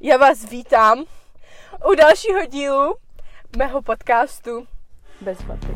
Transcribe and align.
Já 0.00 0.16
vás 0.16 0.44
vítám 0.44 1.04
u 1.90 1.94
dalšího 1.94 2.46
dílu 2.46 2.96
mého 3.56 3.82
podcastu 3.82 4.66
Bez 5.20 5.40
vaty. 5.40 5.66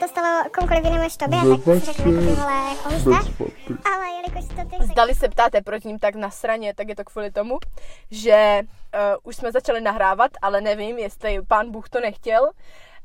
to 0.00 0.08
stalo 0.08 0.50
komukoliv 0.54 0.84
jinému 0.84 1.02
než 1.02 1.16
tobě, 1.16 1.38
tak 1.38 1.84
si 1.84 1.94
to 1.94 2.02
tohle 2.02 2.70
jako. 2.70 3.52
Ale 3.94 4.06
jelikož 4.16 4.44
to 4.48 4.76
ty 4.76 4.86
Zdali 4.86 5.14
se 5.14 5.28
ptáte, 5.28 5.60
proč 5.62 5.84
ním 5.84 5.98
tak 5.98 6.14
na 6.14 6.30
straně, 6.30 6.74
tak 6.74 6.88
je 6.88 6.96
to 6.96 7.04
kvůli 7.04 7.30
tomu, 7.30 7.58
že 8.10 8.60
uh, 8.62 9.00
už 9.22 9.36
jsme 9.36 9.52
začali 9.52 9.80
nahrávat, 9.80 10.30
ale 10.42 10.60
nevím, 10.60 10.98
jestli 10.98 11.42
pán 11.48 11.70
Bůh 11.70 11.88
to 11.88 12.00
nechtěl, 12.00 12.50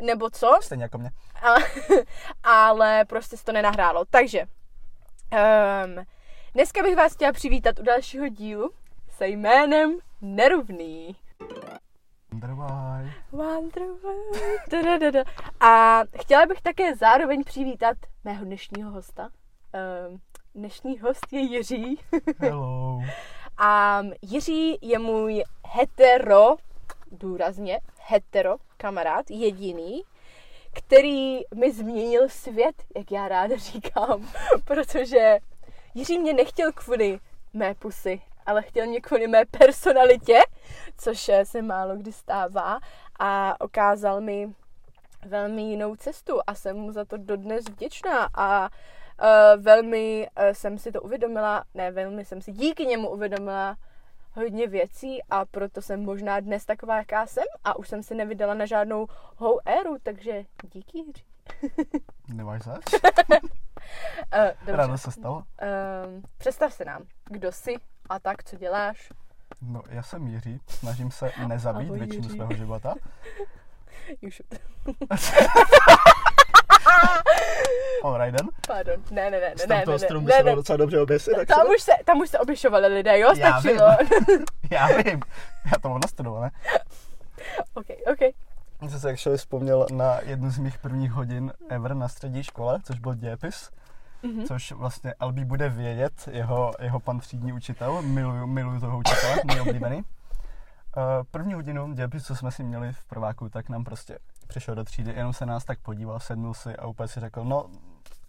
nebo 0.02 0.30
co, 0.30 0.58
Stejně 0.62 0.84
jako 0.84 0.98
mě. 0.98 1.12
a, 1.44 1.56
ale 2.44 3.06
prostě 3.06 3.38
se 3.38 3.44
to 3.44 3.52
nenahrálo. 3.52 4.06
Takže, 4.10 4.46
um, 4.46 6.06
dneska 6.54 6.84
bych 6.84 6.96
vás 6.96 7.14
chtěla 7.14 7.32
přivítat 7.32 7.80
u 7.80 7.84
dalšího 7.84 8.28
dílu 8.28 8.72
se 9.18 9.28
jménem 9.28 9.98
Nerovný. 10.22 11.16
Wonderwall. 13.32 14.16
A 15.60 16.02
chtěla 16.22 16.46
bych 16.46 16.62
také 16.62 16.96
zároveň 16.96 17.44
přivítat 17.44 17.98
mého 18.24 18.46
dnešního 18.46 18.92
hosta. 18.92 19.30
Um, 20.10 20.20
dnešní 20.56 21.00
host 21.00 21.34
je 21.34 21.40
Jiří. 21.40 22.00
Hello. 22.40 23.00
A 23.58 24.02
Jiří 24.22 24.78
je 24.82 25.00
můj 25.00 25.44
hetero, 25.66 26.56
důrazně 27.12 27.80
hetero 28.00 28.56
kamarád, 28.78 29.26
jediný, 29.30 30.04
který 30.74 31.40
mi 31.56 31.72
změnil 31.72 32.30
svět, 32.30 32.76
jak 32.98 33.12
já 33.12 33.28
ráda 33.28 33.58
říkám, 33.58 34.28
protože 34.66 35.40
Jiří 35.94 36.20
mě 36.20 36.34
nechtěl 36.34 36.72
kvůli 36.72 37.20
mé 37.54 37.74
pusy, 37.74 38.22
ale 38.46 38.62
chtěl 38.62 38.86
mě 38.86 39.02
kvůli 39.02 39.28
mé 39.28 39.46
personalitě, 39.46 40.40
což 40.98 41.30
eh, 41.30 41.46
se 41.46 41.62
málo 41.62 41.96
kdy 41.96 42.12
stává 42.12 42.80
a 43.20 43.62
ukázal 43.66 44.22
mi 44.22 44.54
velmi 45.26 45.62
jinou 45.62 45.96
cestu 45.96 46.40
a 46.48 46.56
jsem 46.56 46.78
mu 46.78 46.92
za 46.92 47.06
to 47.06 47.18
dodnes 47.18 47.66
vděčná 47.66 48.30
a 48.34 48.70
uh, 49.22 49.64
velmi 49.64 50.28
uh, 50.40 50.46
jsem 50.54 50.78
si 50.78 50.92
to 50.92 51.02
uvědomila, 51.02 51.64
ne 51.74 51.92
velmi 51.92 52.26
jsem 52.26 52.42
si 52.42 52.52
díky 52.52 52.86
němu 52.86 53.10
uvědomila 53.10 53.78
hodně 54.34 54.68
věcí 54.68 55.24
a 55.30 55.46
proto 55.46 55.82
jsem 55.82 56.06
možná 56.06 56.40
dnes 56.40 56.66
taková, 56.66 56.98
jaká 56.98 57.28
jsem 57.28 57.44
a 57.64 57.78
už 57.78 57.90
jsem 57.90 58.04
se 58.04 58.16
nevydala 58.16 58.54
na 58.54 58.66
žádnou 58.66 59.08
hou 59.36 59.60
éru, 59.66 59.98
takže 60.04 60.46
díky 60.74 60.98
Jiří. 60.98 61.24
Nemáš 62.34 62.62
zač? 62.62 62.84
Uh. 64.68 64.76
Ráno 64.76 64.98
se 64.98 65.12
stalo. 65.12 65.36
Um, 65.36 66.24
představ 66.38 66.74
se 66.74 66.86
nám, 66.86 67.04
kdo 67.26 67.52
jsi 67.52 67.76
a 68.10 68.20
tak, 68.20 68.44
co 68.44 68.56
děláš. 68.58 69.10
No, 69.62 69.82
já 69.90 70.04
jsem 70.04 70.28
Jiří, 70.28 70.60
snažím 70.68 71.12
se 71.12 71.32
nezabít 71.48 71.88
Ahoj, 71.88 72.00
většinu 72.00 72.24
Jiří. 72.24 72.36
svého 72.36 72.54
života. 72.54 72.94
You 74.22 74.30
should. 74.32 74.62
Alright 78.04 78.38
then. 78.38 78.50
Pardon, 78.68 78.96
ne, 79.12 79.32
ne, 79.32 79.40
ne, 79.40 79.54
ne, 79.68 79.76
ne, 79.76 79.84
toho 79.84 79.98
ne, 79.98 80.00
stromu 80.00 80.28
ne, 80.28 80.34
se 80.34 80.38
ne, 80.38 80.44
dalo 80.44 80.56
docela 80.56 80.78
dobře 80.78 81.02
oběsit, 81.02 81.36
tak 81.36 81.48
Tam 81.48 81.68
už, 81.68 81.82
se, 81.82 81.92
tam 82.06 82.20
už 82.20 82.30
se 82.30 82.40
oběšovali 82.40 82.88
lidé, 82.88 83.20
jo? 83.20 83.34
Já 83.38 83.60
Stačilo. 83.60 83.88
Já 84.72 84.88
vím. 84.88 85.20
Já 85.66 85.80
to 85.82 85.90
mám 85.90 86.00
nastudované. 86.04 86.52
ok, 87.74 87.86
ok. 88.12 88.22
Já 88.82 88.90
jsem 88.90 89.00
se 89.00 89.10
actually 89.10 89.38
vzpomněl 89.38 89.86
na 89.92 90.20
jednu 90.24 90.50
z 90.52 90.58
mých 90.58 90.78
prvních 90.78 91.12
hodin 91.12 91.54
ever 91.70 91.94
na 91.94 92.08
střední 92.08 92.44
škole, 92.44 92.80
což 92.84 93.00
byl 93.00 93.14
dějepis. 93.14 93.70
Mhm. 94.26 94.46
Což 94.46 94.72
vlastně 94.72 95.14
Albi 95.14 95.46
bude 95.46 95.70
vědět, 95.70 96.30
jeho, 96.32 96.72
jeho 96.80 97.00
pan 97.00 97.20
třídní 97.20 97.54
učitel, 97.54 98.02
miluju, 98.02 98.48
miluju 98.48 98.80
toho 98.80 98.98
učitele, 98.98 99.36
můj 99.46 99.62
oblíbený. 99.62 99.98
Uh, 99.98 101.04
první 101.32 101.54
hodinu 101.54 101.94
dějepisu, 101.94 102.26
co 102.26 102.36
jsme 102.36 102.52
si 102.52 102.64
měli 102.64 102.94
v 102.94 103.06
prváku, 103.06 103.50
tak 103.50 103.70
nám 103.70 103.84
prostě 103.84 104.20
přišel 104.48 104.76
do 104.76 104.84
třídy, 104.84 105.14
jenom 105.16 105.34
se 105.34 105.46
nás 105.46 105.66
tak 105.66 105.80
podíval, 105.80 106.20
sednul 106.20 106.54
si 106.54 106.76
a 106.76 106.88
úplně 106.88 107.08
si 107.08 107.20
řekl, 107.20 107.44
no, 107.44 107.66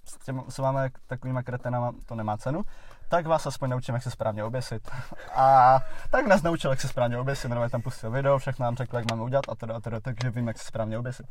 s, 0.05 0.25
těm, 0.25 0.43
s 0.49 0.59
vámi 0.59 0.79
takovýma 1.07 1.43
kretenama 1.43 1.93
to 2.07 2.15
nemá 2.15 2.37
cenu, 2.37 2.63
tak 3.09 3.27
vás 3.27 3.47
aspoň 3.47 3.71
naučím, 3.71 3.95
jak 3.95 4.03
se 4.03 4.11
správně 4.11 4.45
oběsit. 4.45 4.91
A 5.35 5.81
tak 6.11 6.27
nás 6.27 6.43
naučil, 6.43 6.71
jak 6.71 6.81
se 6.81 6.89
správně 6.89 7.19
oběsit, 7.19 7.49
jenom 7.49 7.71
tam 7.71 7.83
pustil 7.83 8.11
video, 8.11 8.39
všechno 8.39 8.65
nám 8.65 8.77
řekl, 8.77 8.97
jak 8.97 9.11
máme 9.11 9.23
udělat 9.23 9.45
a 9.49 9.55
teda, 9.55 9.77
a 9.77 9.81
teda, 9.81 10.01
takže 10.01 10.31
vím, 10.31 10.49
jak 10.49 10.59
se 10.59 10.65
správně 10.65 10.99
oběsit. 10.99 11.27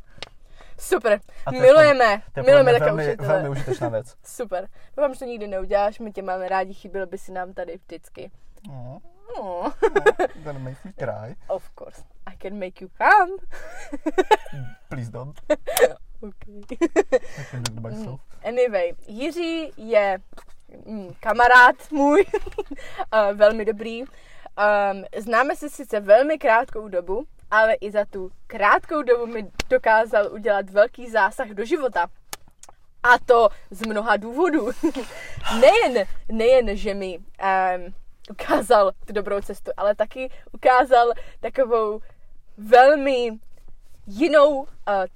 Super, 0.78 1.20
A 1.46 1.50
to 1.50 1.56
je 1.56 1.62
milujeme, 1.62 2.22
To 2.34 2.40
je 2.40 2.44
milujeme 2.44 2.72
takové 2.72 3.06
velmi, 3.06 3.16
velmi 3.16 3.48
užitečná 3.48 3.88
věc. 3.88 4.14
Super, 4.24 4.68
doufám, 4.96 5.14
že 5.14 5.18
to 5.18 5.24
nikdy 5.24 5.46
neuděláš, 5.46 5.98
my 5.98 6.12
tě 6.12 6.22
máme 6.22 6.48
rádi, 6.48 6.74
chyběl 6.74 7.06
by 7.06 7.18
si 7.18 7.32
nám 7.32 7.52
tady 7.52 7.76
vždycky. 7.86 8.30
Oh, 8.70 8.98
Oh, 9.38 9.72
gonna 10.44 10.58
make 10.58 10.76
me 10.84 10.92
cry. 10.92 11.36
of 11.48 11.70
course, 11.78 12.02
I 12.26 12.36
can 12.36 12.58
make 12.58 12.80
you 12.84 12.88
come. 12.98 13.32
Please 14.88 15.10
don't. 15.10 15.40
Okay. 16.22 16.78
I 17.38 17.44
can 17.50 17.62
do 17.62 17.72
it 17.72 17.80
myself. 17.80 18.20
Anyway, 18.44 18.92
Jiří 19.06 19.72
je 19.76 20.18
mm, 20.86 21.08
kamarád 21.20 21.90
můj, 21.90 22.24
uh, 22.34 23.36
velmi 23.36 23.64
dobrý. 23.64 24.02
Um, 24.02 25.04
známe 25.16 25.56
se 25.56 25.68
sice 25.70 26.00
velmi 26.00 26.38
krátkou 26.38 26.88
dobu, 26.88 27.24
ale 27.50 27.74
i 27.74 27.90
za 27.90 28.04
tu 28.04 28.30
krátkou 28.46 29.02
dobu 29.02 29.26
mi 29.26 29.50
dokázal 29.68 30.32
udělat 30.32 30.70
velký 30.70 31.10
zásah 31.10 31.48
do 31.48 31.64
života. 31.64 32.06
A 33.02 33.18
to 33.26 33.48
z 33.70 33.86
mnoha 33.86 34.16
důvodů. 34.16 34.70
nejen, 35.60 36.06
nejen, 36.32 36.76
že 36.76 36.94
mi 36.94 37.18
um, 37.18 37.94
ukázal 38.30 38.92
tu 39.06 39.12
dobrou 39.12 39.40
cestu, 39.40 39.70
ale 39.76 39.94
taky 39.94 40.30
ukázal 40.52 41.12
takovou 41.40 42.00
velmi 42.58 43.38
jinou 44.06 44.56
uh, 44.58 44.66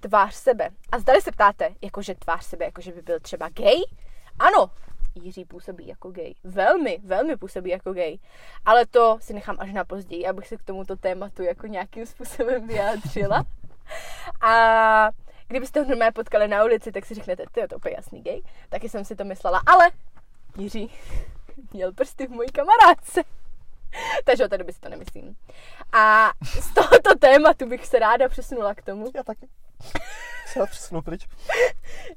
tvář 0.01 0.35
sebe. 0.35 0.71
A 0.93 0.99
zdali 0.99 1.23
se 1.23 1.33
ptáte, 1.33 1.71
jakože 1.83 2.15
tvář 2.15 2.45
sebe, 2.45 2.65
jakože 2.65 2.93
by 2.93 3.03
byl 3.03 3.21
třeba 3.21 3.49
gay? 3.49 3.81
Ano, 4.39 4.71
Jiří 5.15 5.45
působí 5.45 5.87
jako 5.87 6.11
gay. 6.11 6.35
Velmi, 6.45 6.99
velmi 7.05 7.37
působí 7.37 7.71
jako 7.71 7.93
gay. 7.93 8.19
Ale 8.65 8.87
to 8.87 9.19
si 9.21 9.33
nechám 9.35 9.57
až 9.59 9.73
na 9.73 9.85
později, 9.85 10.27
abych 10.27 10.49
se 10.49 10.57
k 10.57 10.63
tomuto 10.63 10.97
tématu 10.97 11.43
jako 11.43 11.67
nějakým 11.67 12.07
způsobem 12.07 12.67
vyjádřila. 12.67 13.45
A 14.41 15.11
kdybyste 15.49 15.81
ho 15.81 15.89
normálně 15.89 16.13
potkali 16.13 16.49
na 16.49 16.65
ulici, 16.65 16.93
tak 16.93 17.07
si 17.07 17.15
řeknete, 17.15 17.45
ty 17.53 17.61
je 17.61 17.69
to 17.69 17.77
úplně 17.77 17.95
jasný 17.97 18.23
gay. 18.23 18.43
Taky 18.69 18.89
jsem 18.89 19.05
si 19.05 19.17
to 19.17 19.25
myslela, 19.25 19.63
ale 19.67 19.91
Jiří 20.57 20.91
měl 21.73 21.93
prsty 21.93 22.27
v 22.27 22.31
mojí 22.31 22.49
kamarádce. 22.49 23.23
Takže 24.25 24.45
od 24.45 24.49
té 24.49 24.59
doby 24.59 24.73
si 24.73 24.81
to 24.81 24.89
nemyslím. 24.89 25.37
A 25.93 26.31
z 26.61 26.75
tohoto 26.75 27.19
tématu 27.19 27.67
bych 27.67 27.87
se 27.87 27.99
ráda 27.99 28.29
přesunula 28.29 28.75
k 28.75 28.83
tomu, 28.83 29.11
Já 29.15 29.23
taky. 29.23 29.49
Se 30.47 30.59
já 30.59 30.67
přesunu 30.67 31.03
pryč. 31.03 31.29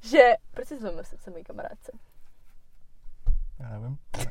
že... 0.02 0.34
Proč 0.52 0.68
jsi 0.68 0.80
zlomil 0.80 1.04
srdce 1.04 1.32
mojí 1.32 1.44
kamarádce? 1.44 1.92
Já 3.64 3.70
nevím. 3.70 3.98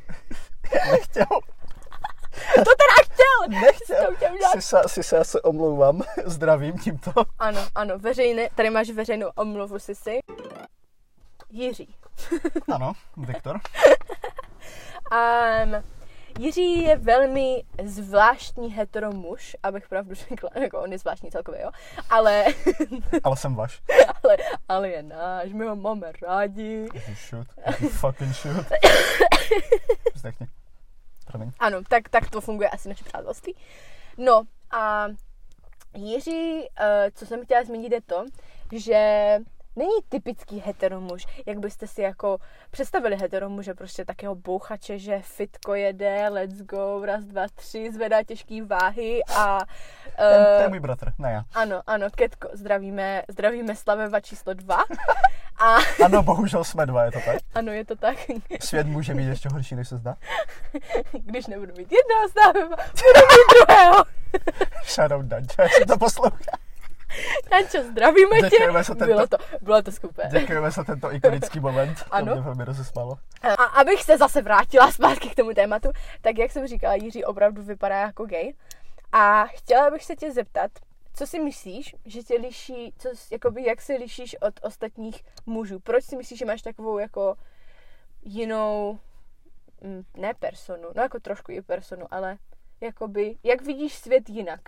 Nechtěl. 0.90 1.26
To 2.54 2.64
teda 2.64 2.94
chtěl! 3.02 3.60
Nechtěl. 3.60 4.06
To 4.06 4.14
chtěl 4.16 4.34
udělat. 4.34 4.88
Si 4.88 5.02
se, 5.02 5.40
omlouvám. 5.40 6.02
Zdravím 6.24 6.78
tímto. 6.78 7.12
Ano, 7.38 7.60
ano, 7.74 7.98
veřejné, 7.98 8.48
tady 8.54 8.70
máš 8.70 8.90
veřejnou 8.90 9.28
omluvu 9.34 9.78
Sisi. 9.78 10.18
Jiří. 11.50 11.94
Ano, 12.72 12.92
Viktor. 13.16 13.60
Um, 15.12 15.82
Jiří 16.38 16.82
je 16.82 16.96
velmi 16.96 17.64
zvláštní 17.84 18.72
hetero 18.72 19.12
muž, 19.12 19.56
abych 19.62 19.88
pravdu 19.88 20.14
řekla, 20.14 20.50
jako 20.60 20.80
on 20.80 20.92
je 20.92 20.98
zvláštní 20.98 21.30
celkově, 21.30 21.62
jo, 21.62 21.70
ale, 22.10 22.44
Ale 23.24 23.36
jsem 23.36 23.54
vaš. 23.54 23.82
ale, 24.24 24.36
ale 24.68 24.88
je 24.88 25.02
náš, 25.02 25.52
my 25.52 25.64
ho 25.64 25.76
máme 25.76 26.12
rádi. 26.22 26.88
You 26.94 27.14
shoot. 27.28 27.46
You 27.80 27.88
fucking 27.88 28.34
shoot. 28.34 28.66
Vzdechni. 30.14 30.46
Promiň. 31.26 31.52
Ano, 31.58 31.82
tak, 31.88 32.08
tak 32.08 32.30
to 32.30 32.40
funguje 32.40 32.68
asi 32.68 32.88
naše 32.88 33.04
přátelství. 33.04 33.54
No 34.18 34.42
a 34.70 35.06
Jiří, 35.94 36.68
eh, 36.80 37.10
co 37.14 37.26
jsem 37.26 37.44
chtěla 37.44 37.64
zmínit, 37.64 37.92
je 37.92 38.00
to, 38.00 38.24
že 38.72 39.38
není 39.76 39.92
typický 40.08 40.58
heteromuž, 40.58 41.26
jak 41.46 41.58
byste 41.58 41.86
si 41.86 42.02
jako 42.02 42.38
představili 42.70 43.16
heteromuže, 43.16 43.74
prostě 43.74 44.04
takého 44.04 44.34
bouchače, 44.34 44.98
že 44.98 45.20
fitko 45.22 45.74
jede, 45.74 46.28
let's 46.28 46.62
go, 46.62 47.02
raz, 47.04 47.24
dva, 47.24 47.42
tři, 47.54 47.92
zvedá 47.92 48.22
těžký 48.22 48.62
váhy 48.62 49.20
a 49.36 49.58
Ten, 50.16 50.44
to 50.44 50.60
je 50.60 50.64
eh, 50.64 50.68
můj 50.68 50.80
bratr, 50.80 51.12
ne 51.18 51.32
já. 51.32 51.44
ano, 51.54 51.82
ano, 51.86 52.06
Ketko, 52.16 52.48
zdravíme, 52.52 53.22
zdravíme 53.28 53.76
Slaveva 53.76 54.20
číslo 54.20 54.54
dva 54.54 54.84
a 55.60 55.76
Ano, 56.04 56.22
bohužel 56.22 56.64
jsme 56.64 56.86
dva, 56.86 57.04
je 57.04 57.12
to 57.12 57.18
tak. 57.24 57.36
ano, 57.54 57.72
je 57.72 57.84
to 57.84 57.96
tak, 57.96 58.16
Svět 58.60 58.86
může 58.86 59.14
být 59.14 59.26
ještě 59.26 59.48
horší, 59.48 59.74
než 59.74 59.88
se 59.88 59.96
zdá. 59.96 60.16
když 61.12 61.46
nebudu 61.46 61.72
mít 61.76 61.92
jednoho 61.92 62.28
Slaveva, 62.32 62.76
budu 62.76 63.26
mít 63.30 63.66
druhého. 63.66 64.04
Danče, 65.22 65.62
jestli 65.62 65.86
to 65.86 65.98
poslouchá. 65.98 66.58
Tančo, 67.50 67.82
zdravíme 67.82 68.40
tě. 68.40 68.48
Děkujeme 68.50 68.84
za 68.84 68.94
tento- 68.94 69.04
Bylo 69.14 69.26
to, 69.26 69.36
bylo 69.62 69.82
to 69.82 69.92
super. 69.92 70.26
Děkujeme 70.30 70.70
za 70.70 70.84
tento 70.84 71.14
ikonický 71.14 71.60
moment. 71.60 72.04
Ano. 72.10 72.26
To 72.26 72.32
mě 72.34 72.42
velmi 72.42 72.64
rozesmálo. 72.64 73.18
A 73.42 73.64
abych 73.64 74.02
se 74.02 74.18
zase 74.18 74.42
vrátila 74.42 74.92
zpátky 74.92 75.28
k 75.28 75.34
tomu 75.34 75.54
tématu, 75.54 75.88
tak 76.20 76.38
jak 76.38 76.50
jsem 76.50 76.66
říkala, 76.66 76.94
Jiří 76.94 77.24
opravdu 77.24 77.62
vypadá 77.62 78.00
jako 78.00 78.26
gay. 78.26 78.52
A 79.12 79.44
chtěla 79.46 79.90
bych 79.90 80.04
se 80.04 80.16
tě 80.16 80.32
zeptat, 80.32 80.70
co 81.14 81.26
si 81.26 81.40
myslíš, 81.40 81.94
že 82.06 82.22
tě 82.22 82.34
liší, 82.34 82.94
co, 82.98 83.08
jakoby, 83.32 83.64
jak 83.64 83.80
se 83.80 83.92
lišíš 83.92 84.36
od 84.40 84.54
ostatních 84.62 85.24
mužů? 85.46 85.80
Proč 85.80 86.04
si 86.04 86.16
myslíš, 86.16 86.38
že 86.38 86.46
máš 86.46 86.62
takovou 86.62 86.98
jako 86.98 87.34
jinou, 88.22 88.98
mm, 89.80 90.02
ne 90.16 90.34
personu, 90.34 90.88
no 90.96 91.02
jako 91.02 91.20
trošku 91.20 91.52
i 91.52 91.62
personu, 91.62 92.06
ale 92.10 92.36
jakoby, 92.80 93.36
jak 93.42 93.62
vidíš 93.62 93.94
svět 93.94 94.28
jinak? 94.28 94.60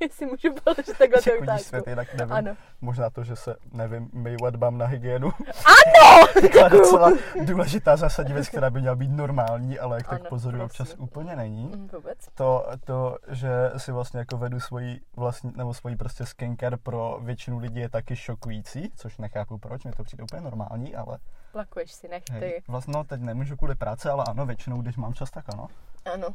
Jestli 0.02 0.26
můžu 0.26 0.54
položit 0.64 0.98
takhle 0.98 1.22
tu 1.22 1.30
Jako 1.30 1.42
otázku. 1.42 1.68
svět 1.68 1.86
jinak, 1.88 2.14
nevím. 2.14 2.32
Ano. 2.32 2.56
Možná 2.80 3.10
to, 3.10 3.24
že 3.24 3.36
se, 3.36 3.56
nevím, 3.72 4.10
myju 4.12 4.36
dbám 4.50 4.78
na 4.78 4.86
hygienu. 4.86 5.30
Ano! 5.64 6.26
To 6.52 6.58
je 6.58 6.70
docela 6.70 7.10
důležitá 7.44 7.96
zásadní 7.96 8.34
věc, 8.34 8.48
která 8.48 8.70
by 8.70 8.80
měla 8.80 8.96
být 8.96 9.10
normální, 9.10 9.78
ale 9.78 9.96
jak 9.96 10.08
tak 10.08 10.20
Ano, 10.20 10.28
pozoruju, 10.28 10.62
prosím. 10.66 10.82
občas 10.82 10.96
úplně 10.98 11.36
není. 11.36 11.64
Mm, 11.64 11.88
Vůbec. 11.92 12.18
To, 12.34 12.66
to, 12.84 13.16
že 13.28 13.50
si 13.76 13.92
vlastně 13.92 14.18
jako 14.18 14.36
vedu 14.38 14.60
svoji 14.60 15.00
vlastní, 15.16 15.52
nebo 15.56 15.74
svoji 15.74 15.96
prostě 15.96 16.26
skincare 16.26 16.76
pro 16.76 17.18
většinu 17.22 17.58
lidí 17.58 17.80
je 17.80 17.88
taky 17.88 18.16
šokující, 18.16 18.92
což 18.96 19.18
nechápu 19.18 19.58
proč, 19.58 19.84
mi 19.84 19.92
to 19.92 20.04
přijde 20.04 20.22
úplně 20.24 20.42
normální, 20.42 20.96
ale 20.96 21.18
Plakuješ 21.52 21.92
si 21.92 22.08
nechty. 22.08 22.32
hej, 22.32 22.62
vlastně 22.68 22.92
no, 22.92 23.04
teď 23.04 23.20
nemůžu 23.20 23.56
kvůli 23.56 23.74
práce, 23.74 24.10
ale 24.10 24.24
ano, 24.28 24.46
většinou, 24.46 24.82
když 24.82 24.96
mám 24.96 25.14
čas, 25.14 25.30
tak 25.30 25.44
ano. 25.54 25.66
Ano. 26.14 26.28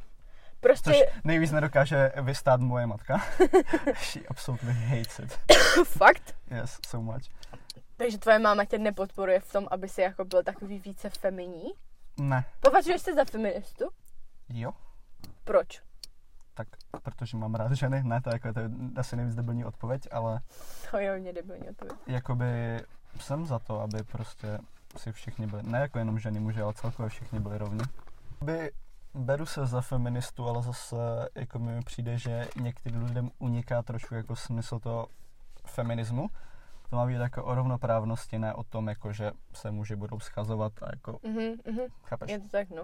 Prostě 0.65 0.89
Což 0.91 1.21
nejvíc 1.23 1.51
nedokáže 1.51 2.11
vystát 2.21 2.61
moje 2.61 2.87
matka. 2.87 3.17
She 3.95 4.27
absolutely 4.27 4.73
hates 4.73 5.19
it. 5.19 5.39
fakt. 5.85 6.35
Yes, 6.51 6.79
so 6.87 7.13
much. 7.13 7.23
Takže 7.97 8.17
tvoje 8.17 8.39
máma 8.39 8.65
tě 8.65 8.77
nepodporuje 8.77 9.39
v 9.39 9.51
tom, 9.51 9.67
aby 9.71 9.89
si 9.89 10.01
jako 10.01 10.25
byl 10.25 10.43
takový 10.43 10.79
více 10.79 11.09
feminí? 11.09 11.63
Ne. 12.19 12.45
Považuješ 12.59 13.01
se 13.01 13.13
za 13.13 13.25
feministu? 13.25 13.85
Jo? 14.49 14.71
Proč? 15.43 15.81
Tak, 16.53 16.67
protože 17.03 17.37
mám 17.37 17.55
rád 17.55 17.71
ženy, 17.71 18.03
ne, 18.03 18.21
to, 18.21 18.29
je 18.29 18.33
jako, 18.33 18.53
to 18.53 18.59
je 18.59 18.69
asi 18.95 19.15
nejvíc 19.15 19.35
debilní 19.35 19.65
odpověď, 19.65 20.07
ale 20.11 20.39
To 20.91 20.97
je 20.97 21.19
mě 21.19 21.33
debilní 21.33 21.69
odpověď. 21.69 21.95
jakoby 22.07 22.81
jsem 23.19 23.45
za 23.45 23.59
to, 23.59 23.81
aby 23.81 24.03
prostě 24.03 24.59
si 24.97 25.11
všichni 25.11 25.47
byli, 25.47 25.63
ne 25.63 25.79
jako 25.79 25.99
jenom 25.99 26.19
ženy, 26.19 26.39
muži, 26.39 26.61
ale 26.61 26.73
celkově 26.73 27.09
všichni 27.09 27.39
byli 27.39 27.57
rovni. 27.57 27.83
By 28.41 28.71
beru 29.15 29.45
se 29.45 29.65
za 29.65 29.81
feministu, 29.81 30.47
ale 30.49 30.63
zase 30.63 30.95
jako 31.35 31.59
mi 31.59 31.81
přijde, 31.81 32.17
že 32.17 32.47
některým 32.61 33.03
lidem 33.03 33.31
uniká 33.39 33.81
trošku 33.83 34.15
jako 34.15 34.35
smysl 34.35 34.79
toho 34.79 35.07
feminismu. 35.65 36.27
To 36.89 36.95
má 36.95 37.05
být 37.05 37.13
jako 37.13 37.43
o 37.43 37.55
rovnoprávnosti, 37.55 38.39
ne 38.39 38.53
o 38.53 38.63
tom, 38.63 38.87
jako, 38.87 39.13
že 39.13 39.31
se 39.53 39.71
muži 39.71 39.95
budou 39.95 40.19
schazovat 40.19 40.73
a 40.83 40.85
jako, 40.91 41.19
Mhm, 41.23 41.53
mhm. 41.65 41.81
chápeš? 42.03 42.31
Je 42.31 42.39
to 42.39 42.47
tak, 42.47 42.69
no. 42.69 42.83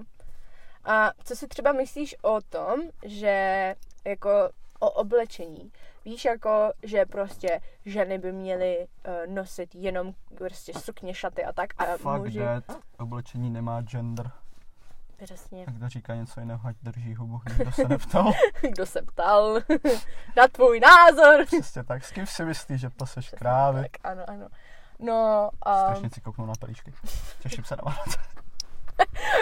A 0.83 1.12
co 1.24 1.36
si 1.36 1.48
třeba 1.48 1.72
myslíš 1.72 2.16
o 2.22 2.42
tom, 2.42 2.81
že 3.06 3.75
jako 4.06 4.30
o 4.80 4.89
oblečení? 4.92 5.72
Víš 6.06 6.25
jako, 6.25 6.72
že 6.84 7.06
prostě 7.06 7.62
ženy 7.86 8.19
by 8.19 8.31
měly 8.31 8.88
uh, 9.07 9.34
nosit 9.34 9.75
jenom 9.75 10.13
prostě 10.38 10.74
sukně, 10.80 11.13
šaty 11.13 11.44
a 11.45 11.54
tak 11.54 11.69
a 11.77 11.86
Fuck 11.98 12.04
muži... 12.18 12.39
that, 12.39 12.77
oblečení 13.00 13.50
nemá 13.50 13.81
gender. 13.81 14.31
Přesně. 15.24 15.66
A 15.68 15.72
kdo 15.72 15.90
říká 15.90 16.16
něco 16.16 16.40
jiného, 16.40 16.68
ať 16.68 16.76
drží 16.82 17.16
hubu, 17.16 17.42
nikdo 17.50 17.72
se 17.72 17.88
neptal. 17.88 18.32
Kdo 18.62 18.86
se 18.86 19.02
ptal? 19.02 19.60
Na 20.38 20.48
tvůj 20.48 20.80
názor! 20.80 21.46
Přesně 21.46 21.84
tak, 21.84 22.06
s 22.06 22.12
kým 22.12 22.26
si 22.26 22.46
myslíš, 22.46 22.82
že 22.82 22.90
paseš 22.90 23.30
krávy? 23.30 23.82
Tak, 23.82 23.92
ano, 24.04 24.24
ano. 24.28 24.48
No, 25.00 25.50
a 25.62 25.86
Strašně 25.86 26.10
si 26.10 26.22
kouknu 26.22 26.46
na 26.46 26.54
pelíšky. 26.60 26.94
Těším 27.40 27.64
se 27.64 27.76
na 27.76 27.82
vás. 27.86 28.18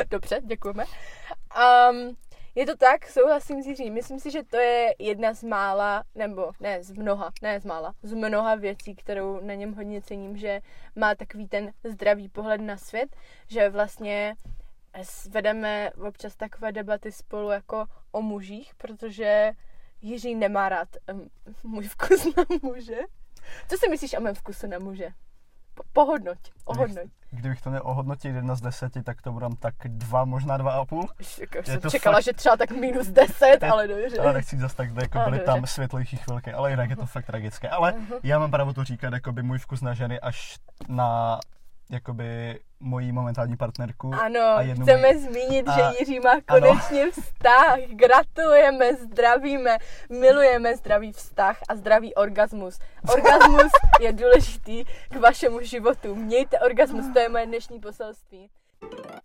dobře, 0.09 0.41
děkujeme. 0.45 0.83
Um, 1.89 2.15
je 2.55 2.65
to 2.65 2.77
tak, 2.77 3.07
souhlasím 3.07 3.63
s 3.63 3.65
Jiřím. 3.65 3.93
Myslím 3.93 4.19
si, 4.19 4.31
že 4.31 4.43
to 4.43 4.57
je 4.57 4.95
jedna 4.99 5.33
z 5.33 5.43
mála, 5.43 6.03
nebo 6.15 6.51
ne 6.59 6.83
z 6.83 6.91
mnoha, 6.91 7.31
ne 7.41 7.59
z 7.59 7.65
mála, 7.65 7.93
z 8.03 8.13
mnoha 8.13 8.55
věcí, 8.55 8.95
kterou 8.95 9.39
na 9.45 9.53
něm 9.53 9.73
hodně 9.73 10.01
cením, 10.01 10.37
že 10.37 10.61
má 10.95 11.15
takový 11.15 11.47
ten 11.47 11.71
zdravý 11.83 12.29
pohled 12.29 12.61
na 12.61 12.77
svět, 12.77 13.15
že 13.47 13.69
vlastně 13.69 14.35
vedeme 15.31 15.91
občas 16.07 16.35
takové 16.35 16.71
debaty 16.71 17.11
spolu 17.11 17.51
jako 17.51 17.85
o 18.11 18.21
mužích, 18.21 18.75
protože 18.77 19.51
Jiří 20.01 20.35
nemá 20.35 20.69
rád 20.69 20.87
um, 21.13 21.29
můj 21.71 21.87
vkus 21.87 22.25
na 22.35 22.43
muže. 22.63 22.97
Co 23.67 23.77
si 23.77 23.89
myslíš 23.89 24.13
o 24.13 24.21
mém 24.21 24.35
vkusu 24.35 24.67
na 24.67 24.79
muže? 24.79 25.09
Po- 25.73 25.83
Pohodnoť, 25.93 26.37
ohodnoť. 26.65 27.07
Kdybych 27.31 27.61
to 27.61 27.69
měl 27.69 27.81
ohodnotit 27.85 28.35
jedna 28.35 28.55
z 28.55 28.61
deseti, 28.61 29.03
tak 29.03 29.21
to 29.21 29.31
budám 29.31 29.55
tak 29.55 29.73
dva, 29.85 30.25
možná 30.25 30.57
dva 30.57 30.71
a 30.71 30.85
půl. 30.85 31.07
Jako 31.39 31.57
Je 31.57 31.63
jsem 31.63 31.81
to 31.81 31.89
čekala, 31.89 32.17
fakt- 32.17 32.23
že 32.23 32.33
třeba 32.33 32.57
tak 32.57 32.71
minus 32.71 33.07
10, 33.07 33.63
ale 33.71 33.87
dobře. 33.87 34.17
Ale 34.19 34.33
nechci 34.33 34.57
zase 34.57 34.75
tak, 34.75 34.89
jako 35.01 35.19
byly 35.19 35.39
tam 35.39 35.67
světlejší 35.67 36.17
chvilky, 36.17 36.53
ale 36.53 36.69
jinak 36.71 36.89
je 36.89 36.95
to 36.95 37.05
fakt 37.05 37.25
tragické. 37.25 37.69
Ale 37.69 37.93
já 38.23 38.39
mám 38.39 38.51
právo 38.51 38.73
to 38.73 38.83
říkat, 38.83 39.13
jakoby 39.13 39.43
můj 39.43 39.57
vkus 39.57 39.81
na 39.81 39.93
ženy 39.93 40.19
až 40.19 40.57
na 40.87 41.39
jakoby 41.89 42.59
mojí 42.79 43.11
momentální 43.11 43.57
partnerku. 43.57 44.11
Ano, 44.21 44.39
a 44.41 44.61
jednu 44.61 44.85
chceme 44.85 45.01
moji- 45.13 45.19
zmínit, 45.19 45.67
a- 45.67 45.71
že 45.71 45.81
Jiří 45.99 46.19
má 46.19 46.31
ano. 46.31 46.41
konečně 46.47 47.11
vztah. 47.11 47.79
Gratulujeme, 47.87 48.93
zdravíme, 48.95 49.77
milujeme 50.09 50.75
zdravý 50.75 51.11
vztah 51.11 51.59
a 51.69 51.75
zdravý 51.75 52.15
orgasmus. 52.15 52.79
Orgasmus 53.13 53.71
je 54.01 54.13
důležitý 54.13 54.83
k 55.09 55.15
vašemu 55.15 55.61
životu. 55.61 56.15
Mějte 56.15 56.59
orgasmus, 56.59 57.05
to 57.13 57.19
je 57.19 57.29
moje 57.29 57.45
dnešní 57.45 57.79
poselství. 57.79 58.49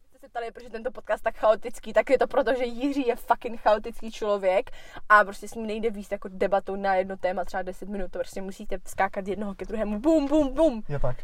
Jste 0.08 0.18
se 0.18 0.28
ptali, 0.28 0.50
proč 0.50 0.64
je 0.64 0.70
tento 0.70 0.90
podcast 0.90 1.22
tak 1.22 1.36
chaotický, 1.36 1.92
tak 1.92 2.10
je 2.10 2.18
to 2.18 2.26
proto, 2.26 2.54
že 2.54 2.64
Jiří 2.64 3.06
je 3.06 3.16
fucking 3.16 3.60
chaotický 3.60 4.10
člověk 4.12 4.70
a 5.08 5.24
prostě 5.24 5.48
s 5.48 5.54
ním 5.54 5.66
nejde 5.66 5.90
víc 5.90 6.08
jako 6.10 6.28
debatou 6.32 6.76
na 6.76 6.94
jedno 6.94 7.16
téma, 7.16 7.44
třeba 7.44 7.62
10 7.62 7.88
minut, 7.88 8.10
to 8.12 8.18
prostě 8.18 8.42
musíte 8.42 8.76
skákat 8.86 9.28
jednoho 9.28 9.54
ke 9.54 9.64
druhému, 9.64 10.00
bum, 10.00 10.26
bum, 10.28 10.54
bum. 10.54 10.82
Je 10.88 10.98
tak. 10.98 11.16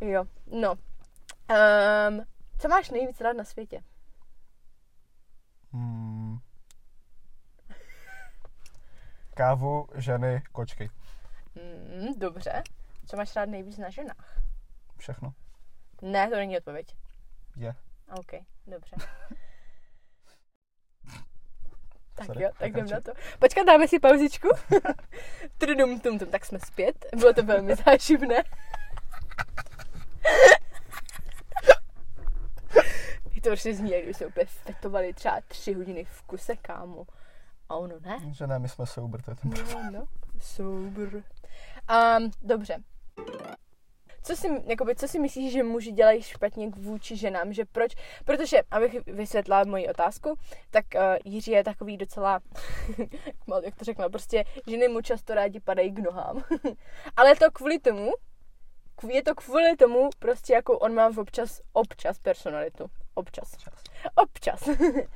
Jo, 0.00 0.24
no. 0.46 0.72
Um, 0.72 2.24
co 2.58 2.68
máš 2.68 2.90
nejvíc 2.90 3.20
rád 3.20 3.32
na 3.32 3.44
světě? 3.44 3.82
Hmm. 5.72 6.38
Kávu, 9.34 9.88
ženy, 9.94 10.42
kočky. 10.52 10.90
Mm, 11.54 12.18
dobře. 12.18 12.62
Co 13.06 13.16
máš 13.16 13.36
rád 13.36 13.48
nejvíc 13.48 13.78
na 13.78 13.90
ženách? 13.90 14.42
Všechno. 14.98 15.34
Ne, 16.02 16.30
to 16.30 16.36
není 16.36 16.58
odpověď. 16.58 16.96
Je. 17.56 17.74
OK, 18.18 18.32
dobře. 18.66 18.96
tak 22.14 22.26
Sorry, 22.26 22.42
jo, 22.42 22.50
tak 22.58 22.70
jdem 22.70 22.86
na 22.88 23.00
to. 23.00 23.12
Počkat, 23.38 23.66
dáme 23.66 23.88
si 23.88 24.00
pauzičku. 24.00 24.48
Trudum, 25.58 26.00
tum, 26.00 26.18
tum, 26.18 26.30
tak 26.30 26.44
jsme 26.44 26.60
zpět. 26.60 27.06
Bylo 27.16 27.32
to 27.32 27.42
velmi 27.42 27.74
záživné. 27.74 28.42
To 33.44 33.50
prostě 33.50 33.74
zní, 33.74 33.90
jak 33.90 34.00
kdyby 34.00 34.14
se 34.14 34.26
úplně 34.26 34.46
fetovali 34.46 35.12
třeba 35.12 35.40
tři 35.48 35.72
hodiny 35.72 36.04
v 36.04 36.22
kuse, 36.22 36.56
kámo. 36.56 37.06
A 37.68 37.76
ono 37.76 37.94
ne. 38.00 38.18
Že 38.30 38.46
ne, 38.46 38.58
my 38.58 38.68
jsme 38.68 38.86
sober, 38.86 39.22
to 39.22 39.30
je 39.30 39.34
ten 39.34 39.50
No, 39.50 39.90
no, 39.90 40.06
sober. 40.38 41.22
Um, 42.18 42.30
dobře. 42.42 42.82
Co 44.22 44.36
si, 44.36 44.48
jakoby, 44.66 44.94
co 44.94 45.08
si 45.08 45.18
myslíš, 45.18 45.52
že 45.52 45.62
muži 45.62 45.92
dělají 45.92 46.22
špatně 46.22 46.70
k 46.70 46.76
vůči 46.76 47.16
ženám? 47.16 47.52
Že 47.52 47.64
proč? 47.64 47.92
Protože, 48.24 48.62
abych 48.70 49.06
vysvětlila 49.06 49.64
moji 49.64 49.88
otázku, 49.88 50.38
tak 50.70 50.84
uh, 50.94 51.00
Jiří 51.24 51.50
je 51.50 51.64
takový 51.64 51.96
docela, 51.96 52.40
jak 53.64 53.74
to 53.74 53.84
řekla, 53.84 54.08
prostě 54.08 54.44
ženy 54.66 54.88
mu 54.88 55.00
často 55.00 55.34
rádi 55.34 55.60
padají 55.60 55.92
k 55.92 55.98
nohám. 55.98 56.44
Ale 57.16 57.36
to 57.36 57.50
kvůli 57.50 57.78
tomu, 57.78 58.10
je 59.08 59.22
to 59.22 59.34
kvůli 59.34 59.76
tomu, 59.76 60.10
prostě 60.18 60.52
jako 60.52 60.78
on 60.78 60.94
má 60.94 61.10
občas, 61.16 61.60
občas 61.72 62.18
personalitu. 62.18 62.90
Občas. 63.14 63.52
Občas. 64.14 64.68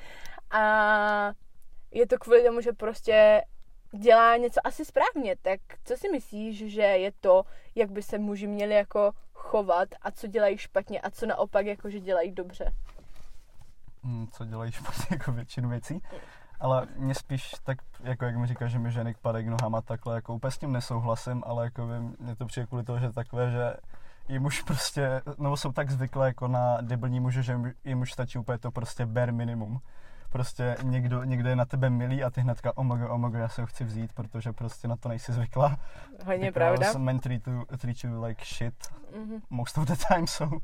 A 0.51 1.33
je 1.91 2.07
to 2.07 2.19
kvůli 2.19 2.45
tomu, 2.45 2.61
že 2.61 2.73
prostě 2.73 3.43
dělá 3.99 4.37
něco 4.37 4.61
asi 4.65 4.85
správně, 4.85 5.37
tak 5.43 5.61
co 5.85 5.97
si 5.97 6.09
myslíš, 6.09 6.73
že 6.73 6.83
je 6.83 7.13
to, 7.21 7.45
jak 7.75 7.91
by 7.91 8.03
se 8.03 8.19
muži 8.19 8.47
měli 8.47 8.75
jako 8.75 9.13
chovat 9.33 9.89
a 10.03 10.11
co 10.11 10.27
dělají 10.27 10.59
špatně 10.59 11.01
a 11.01 11.11
co 11.11 11.27
naopak 11.27 11.67
jako, 11.67 11.91
že 11.91 12.01
dělají 12.01 12.33
dobře? 12.33 12.73
mm, 14.03 14.27
co 14.29 14.45
dělají 14.45 14.73
špatně 14.73 15.07
jako 15.11 15.33
většinu 15.33 15.69
věcí. 15.69 16.01
Ale 16.61 16.87
mě 16.97 17.15
spíš 17.15 17.55
tak, 17.65 17.79
jako 18.03 18.25
jak 18.25 18.37
mi 18.37 18.47
říká, 18.47 18.67
že 18.67 18.79
mi 18.79 18.91
ženy 18.91 19.15
padají 19.23 19.45
k 19.45 19.49
nohám 19.49 19.75
a 19.75 19.81
takhle, 19.81 20.15
jako 20.15 20.35
úplně 20.35 20.51
s 20.51 20.59
tím 20.59 20.73
nesouhlasím, 20.73 21.43
ale 21.47 21.65
jako 21.65 21.87
by 21.87 22.01
mě 22.25 22.37
to 22.37 22.47
přijde 22.47 22.67
kvůli 22.67 22.85
toho, 22.85 22.99
že 22.99 23.13
takové, 23.13 23.51
že 23.51 23.75
jim 24.29 24.45
už 24.45 24.63
prostě, 24.63 25.23
nebo 25.39 25.57
jsou 25.57 25.73
tak 25.73 25.91
zvyklé 25.91 26.27
jako 26.27 26.49
na 26.49 26.81
debilní 26.81 27.21
muže, 27.21 27.43
že 27.43 27.59
jim- 27.85 28.01
už 28.01 28.13
stačí 28.13 28.39
úplně 28.39 28.59
to 28.59 28.71
prostě 28.71 29.07
bare 29.07 29.33
minimum. 29.33 29.81
Prostě 30.31 30.77
někdo, 30.83 31.25
někdo 31.25 31.49
je 31.49 31.57
na 31.57 31.65
tebe 31.65 31.91
milý 31.91 32.25
a 32.25 32.31
ty 32.31 32.41
hnedka 32.41 32.77
oh 32.77 32.87
oh 33.11 33.19
my 33.19 33.27
God, 33.27 33.35
já 33.35 33.49
se 33.49 33.61
ho 33.61 33.67
chci 33.67 33.85
vzít, 33.85 34.13
protože 34.13 34.53
prostě 34.53 34.89
na 34.89 34.97
to 34.97 35.09
nejsi 35.09 35.33
zvyklá. 35.33 35.79
Hodně 36.25 36.53
pravda. 36.53 36.93
Men 36.99 37.19
treat 37.21 37.47
you, 37.47 37.65
treat 37.79 38.05
you 38.05 38.23
like 38.23 38.45
shit 38.45 38.75
Mhm. 39.17 39.41
most 39.51 39.79
of 39.79 39.85
the 39.89 39.95
time, 40.09 40.27
so 40.27 40.59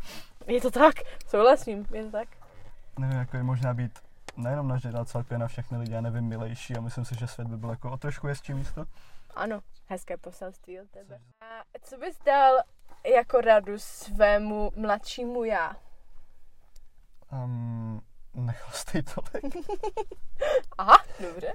Je 0.47 0.61
to 0.61 0.71
tak, 0.71 0.95
souhlasím, 1.29 1.87
je 1.93 2.05
to 2.05 2.11
tak. 2.11 2.29
nevím, 2.99 3.19
jako 3.19 3.37
je 3.37 3.43
možná 3.43 3.75
být 3.75 3.99
nejenom 4.37 4.69
na 4.69 4.77
žena, 4.79 5.05
celkově 5.05 5.39
na 5.39 5.47
všechny 5.49 5.79
lidi, 5.79 5.93
já 5.93 6.01
nevím, 6.01 6.25
milejší 6.25 6.77
a 6.77 6.81
myslím 6.81 7.05
si, 7.05 7.15
že 7.15 7.27
svět 7.27 7.49
by 7.49 7.57
byl 7.57 7.71
jako 7.71 7.91
o 7.91 7.97
trošku 7.97 8.27
hezčí 8.27 8.55
místo. 8.55 8.85
Ano, 9.35 9.61
hezké 9.87 10.17
poselství 10.17 10.81
od 10.81 10.91
tebe. 10.91 11.21
A 11.41 11.47
co 11.83 11.97
bys 11.99 12.19
dal 12.27 12.57
jako 13.15 13.41
radu 13.41 13.79
svému 13.79 14.73
mladšímu 14.77 15.45
já? 15.45 15.77
Um, 17.33 18.03
jste 18.73 18.99
jí 18.99 19.03
tolik. 19.03 19.57
Aha, 20.79 20.97
dobře. 21.21 21.53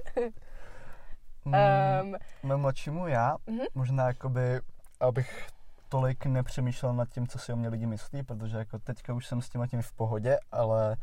Mm, 1.44 1.54
Um, 2.02 2.16
Mému 2.42 2.62
mladšímu 2.62 3.08
já, 3.08 3.36
Mhm. 3.46 3.60
možná 3.74 4.06
jakoby, 4.06 4.60
abych 5.00 5.48
tolik 5.88 6.26
nepřemýšlel 6.26 6.94
nad 6.94 7.08
tím, 7.08 7.26
co 7.28 7.38
si 7.38 7.52
o 7.52 7.56
mě 7.56 7.68
lidi 7.68 7.86
myslí, 7.86 8.22
protože 8.22 8.56
jako 8.58 8.78
teďka 8.78 9.12
už 9.14 9.26
jsem 9.26 9.42
s 9.42 9.48
tím 9.48 9.60
a 9.60 9.66
tím 9.66 9.82
v 9.82 9.92
pohodě, 9.92 10.38
ale 10.52 10.96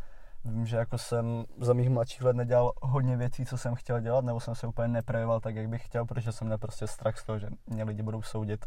vím, 0.49 0.65
že 0.65 0.77
jako 0.77 0.97
jsem 0.97 1.45
za 1.59 1.73
mých 1.73 1.89
mladších 1.89 2.21
let 2.21 2.35
nedělal 2.35 2.71
hodně 2.81 3.17
věcí, 3.17 3.45
co 3.45 3.57
jsem 3.57 3.75
chtěl 3.75 3.99
dělat, 3.99 4.25
nebo 4.25 4.39
jsem 4.39 4.55
se 4.55 4.67
úplně 4.67 4.87
neprojevoval 4.87 5.39
tak, 5.39 5.55
jak 5.55 5.69
bych 5.69 5.85
chtěl, 5.85 6.05
protože 6.05 6.31
jsem 6.31 6.47
měl 6.47 6.57
prostě 6.57 6.87
strach 6.87 7.17
z 7.17 7.23
toho, 7.23 7.39
že 7.39 7.47
mě 7.67 7.83
lidi 7.83 8.03
budou 8.03 8.21
soudit. 8.21 8.65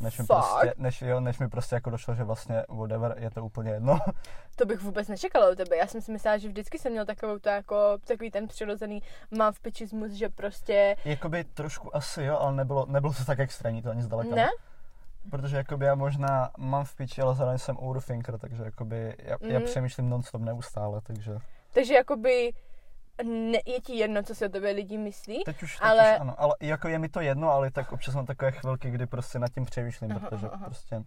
Než 0.00 0.18
mi, 0.18 0.26
Fakt? 0.26 0.38
prostě, 0.38 0.74
než, 0.76 1.02
jo, 1.02 1.20
než 1.20 1.38
mi 1.38 1.48
prostě 1.48 1.74
jako 1.74 1.90
došlo, 1.90 2.14
že 2.14 2.24
vlastně 2.24 2.64
whatever, 2.68 3.14
je 3.18 3.30
to 3.30 3.44
úplně 3.44 3.70
jedno. 3.70 3.98
to 4.56 4.66
bych 4.66 4.80
vůbec 4.80 5.08
nečekala 5.08 5.50
od 5.50 5.56
tebe. 5.56 5.76
Já 5.76 5.86
jsem 5.86 6.00
si 6.00 6.12
myslela, 6.12 6.38
že 6.38 6.48
vždycky 6.48 6.78
jsem 6.78 6.92
měl 6.92 7.06
takovou 7.06 7.38
to 7.38 7.48
jako, 7.48 7.98
takový 8.06 8.30
ten 8.30 8.48
přirozený 8.48 9.02
mám 9.30 9.52
v 9.52 9.60
pičismus, 9.60 10.12
že 10.12 10.28
prostě 10.28 10.96
Jakoby 11.04 11.44
trošku 11.44 11.96
asi 11.96 12.22
jo, 12.22 12.38
ale 12.38 12.52
nebylo, 12.52 12.86
nebylo 12.86 13.12
to 13.12 13.24
tak 13.24 13.40
extrémní, 13.40 13.82
to 13.82 13.90
ani 13.90 14.02
zdaleka. 14.02 14.34
ne? 14.34 14.48
Protože 15.30 15.56
jakoby 15.56 15.84
já 15.86 15.94
možná 15.94 16.50
mám 16.58 16.84
v 16.84 16.96
piči, 16.96 17.22
ale 17.22 17.34
zároveň 17.34 17.58
jsem 17.58 17.76
overthinker, 17.78 18.38
takže 18.38 18.62
jakoby 18.64 19.16
já, 19.18 19.36
já 19.40 19.58
Mhm. 19.58 19.66
přemýšlím 19.66 20.08
non-stop 20.08 20.42
neustále, 20.42 21.00
takže 21.00 21.38
Takže 21.74 21.94
jakoby 21.94 22.52
ne, 23.24 23.58
je 23.66 23.80
ti 23.80 23.94
jedno, 23.96 24.22
co 24.22 24.34
si 24.34 24.46
o 24.46 24.48
tebe 24.48 24.70
lidi 24.70 24.98
myslí. 24.98 25.42
teď 25.44 25.62
už, 25.62 25.72
teď 25.78 25.88
Ale- 25.88 26.14
už 26.14 26.20
ano, 26.20 26.34
ale 26.38 26.54
jako 26.60 26.88
je 26.88 26.98
mi 26.98 27.08
to 27.08 27.20
jedno, 27.20 27.50
ale 27.50 27.70
tak 27.70 27.92
občas 27.92 28.14
mám 28.14 28.26
takové 28.26 28.52
chvilky, 28.52 28.90
kdy 28.90 29.06
prostě 29.06 29.38
nad 29.38 29.48
tím 29.48 29.64
přemýšlím, 29.64 30.10
Aha, 30.12 30.28
protože 30.28 30.48
aha, 30.48 30.64
prostě 30.66 31.02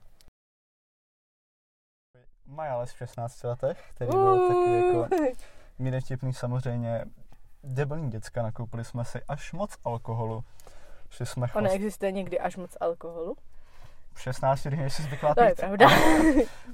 Maja 2.48 2.78
les 2.78 2.92
v 2.94 2.98
16 2.98 3.44
letech, 3.44 3.92
který 3.96 4.12
byl 4.12 4.48
takový 4.48 4.74
jako 4.88 5.08
mírně 5.80 6.02
vtipný 6.02 6.34
samozřejmě. 6.34 7.06
Debilní 7.64 8.10
děcka, 8.12 8.42
nakoupili 8.44 8.86
jsme 8.86 9.06
si 9.06 9.24
až 9.28 9.54
moc 9.54 9.76
alkoholu. 9.84 10.44
Šli 11.10 11.26
jsme 11.26 11.48
Ono 11.56 11.62
chvost 11.68 11.76
existuje 11.76 12.12
někdy 12.12 12.40
až 12.40 12.56
moc 12.58 12.78
alkoholu. 12.80 13.36
V 14.16 14.22
16, 14.22 14.64
když 14.68 14.94
jsi 14.94 15.04
zvykla 15.04 15.36
To 15.36 15.44
je 15.44 15.56
pravda. 15.56 15.90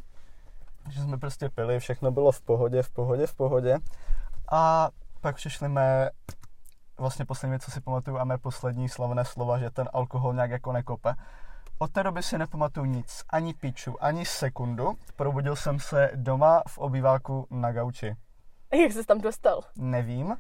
že 0.90 1.02
jsme 1.02 1.18
prostě 1.18 1.50
pili, 1.50 1.80
všechno 1.80 2.12
bylo 2.12 2.32
v 2.32 2.42
pohodě, 2.42 2.84
v 2.84 2.90
pohodě, 2.90 3.28
v 3.28 3.36
pohodě. 3.36 3.78
A 4.52 4.90
pak 5.22 5.36
přišli 5.36 5.70
mé, 5.70 6.10
vlastně 6.98 7.26
poslední 7.26 7.52
věc, 7.52 7.66
co 7.66 7.72
si 7.72 7.82
pamatuju, 7.82 8.18
a 8.18 8.24
mé 8.24 8.38
poslední 8.38 8.90
slavné 8.90 9.26
slova, 9.26 9.60
že 9.60 9.70
ten 9.70 9.90
alkohol 9.94 10.34
nějak 10.34 10.52
jako 10.52 10.72
nekope. 10.72 11.14
Od 11.80 11.92
té 11.92 12.04
doby 12.04 12.24
si 12.24 12.38
nepamatuju 12.38 12.86
nic, 12.86 13.24
ani 13.30 13.54
piču, 13.54 14.04
ani 14.04 14.26
sekundu. 14.26 14.94
Probudil 15.16 15.56
jsem 15.56 15.80
se 15.80 16.12
doma 16.16 16.64
v 16.68 16.78
obýváku 16.78 17.48
na 17.52 17.72
gauči. 17.72 18.16
Jak 18.82 18.92
jsi 18.92 19.06
tam 19.06 19.22
dostal? 19.22 19.62
Nevím, 19.76 20.38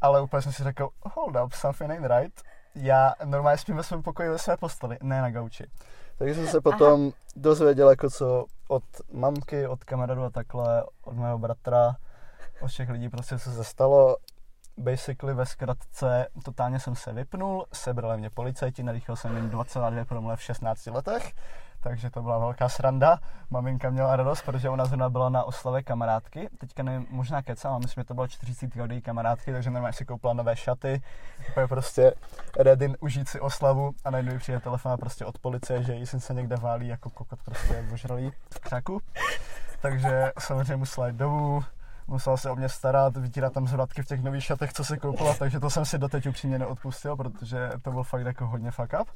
ale 0.00 0.20
úplně 0.20 0.42
jsem 0.42 0.52
si 0.52 0.62
řekl, 0.62 0.88
hold 1.14 1.36
up, 1.44 1.52
something 1.52 1.90
ain't 1.90 2.06
right. 2.06 2.42
Já 2.74 3.14
normálně 3.24 3.58
spím 3.58 3.76
ve 3.76 3.82
svém 3.82 4.02
pokoji 4.02 4.28
ve 4.28 4.38
své 4.38 4.56
posteli, 4.56 4.98
ne 5.02 5.22
na 5.22 5.30
gauči. 5.30 5.66
Takže 6.18 6.34
jsem 6.34 6.46
se 6.46 6.60
potom 6.60 7.02
Aha. 7.02 7.12
dozvěděl 7.36 7.90
jako 7.90 8.10
co 8.10 8.44
od 8.68 8.84
mamky, 9.12 9.66
od 9.66 9.84
kamarádů 9.84 10.22
a 10.22 10.30
takhle, 10.30 10.84
od 11.02 11.16
mého 11.16 11.38
bratra, 11.38 11.96
od 12.60 12.68
všech 12.68 12.90
lidí 12.90 13.08
prostě 13.08 13.38
co 13.38 13.50
se 13.50 13.64
stalo. 13.64 14.16
Basically 14.78 15.34
ve 15.34 15.46
zkratce 15.46 16.26
totálně 16.44 16.80
jsem 16.80 16.96
se 16.96 17.12
vypnul, 17.12 17.66
sebrali 17.72 18.18
mě 18.18 18.30
policajti, 18.30 18.82
nadýchal 18.82 19.16
jsem 19.16 19.36
jim 19.36 19.50
22 19.50 20.04
promile 20.04 20.36
v 20.36 20.42
16 20.42 20.86
letech, 20.86 21.32
takže 21.88 22.10
to 22.10 22.22
byla 22.22 22.38
velká 22.38 22.68
sranda. 22.68 23.18
Maminka 23.50 23.90
měla 23.90 24.16
radost, 24.16 24.42
protože 24.42 24.70
ona 24.70 24.84
zrovna 24.84 25.08
byla 25.08 25.28
na 25.28 25.44
oslavě 25.44 25.82
kamarádky. 25.82 26.48
Teďka 26.58 26.82
nevím, 26.82 27.06
možná 27.10 27.42
kecám, 27.42 27.72
ale 27.72 27.80
myslím, 27.80 28.00
že 28.00 28.04
to 28.04 28.14
bylo 28.14 28.28
40. 28.28 28.76
od 28.76 28.90
její 28.90 29.02
kamarádky, 29.02 29.52
takže 29.52 29.70
normálně 29.70 29.92
si 29.92 30.04
koupila 30.04 30.32
nové 30.32 30.56
šaty. 30.56 31.02
Úplně 31.50 31.66
prostě 31.66 32.14
ready 32.58 32.92
užít 33.00 33.28
si 33.28 33.40
oslavu 33.40 33.92
a 34.04 34.10
najednou 34.10 34.38
přijde 34.38 34.60
telefon 34.60 34.96
prostě 34.98 35.24
od 35.24 35.38
policie, 35.38 35.82
že 35.82 35.94
jí 35.94 36.06
se 36.06 36.34
někde 36.34 36.56
válí 36.56 36.88
jako 36.88 37.10
kokot 37.10 37.38
prostě 37.44 37.84
ožralý 37.92 38.30
v 38.50 38.58
křaku. 38.60 39.00
Takže 39.80 40.32
samozřejmě 40.38 40.76
musela 40.76 41.06
jít 41.06 41.16
domů, 41.16 41.64
musela 42.06 42.36
se 42.36 42.50
o 42.50 42.56
mě 42.56 42.68
starat, 42.68 43.16
vytírat 43.16 43.52
tam 43.52 43.66
zhradky 43.66 44.02
v 44.02 44.06
těch 44.06 44.22
nových 44.22 44.44
šatech, 44.44 44.72
co 44.72 44.84
si 44.84 44.98
koupila, 44.98 45.34
takže 45.34 45.60
to 45.60 45.70
jsem 45.70 45.84
si 45.84 45.98
doteď 45.98 46.26
upřímně 46.26 46.58
neodpustil, 46.58 47.16
protože 47.16 47.70
to 47.82 47.90
byl 47.90 48.02
fakt 48.02 48.26
jako 48.26 48.46
hodně 48.46 48.70
fuck 48.70 48.94
up. 49.00 49.08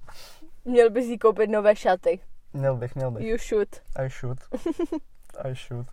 Měl 0.65 0.91
bys 0.91 1.07
jí 1.07 1.19
koupit 1.19 1.51
nové 1.51 1.77
šaty. 1.77 2.21
Měl 2.53 2.77
bych, 2.77 2.95
měl 2.95 3.11
bych. 3.11 3.27
You 3.27 3.39
should. 3.39 3.69
I 3.97 4.09
should. 4.11 4.39
I 5.45 5.55
should. 5.55 5.87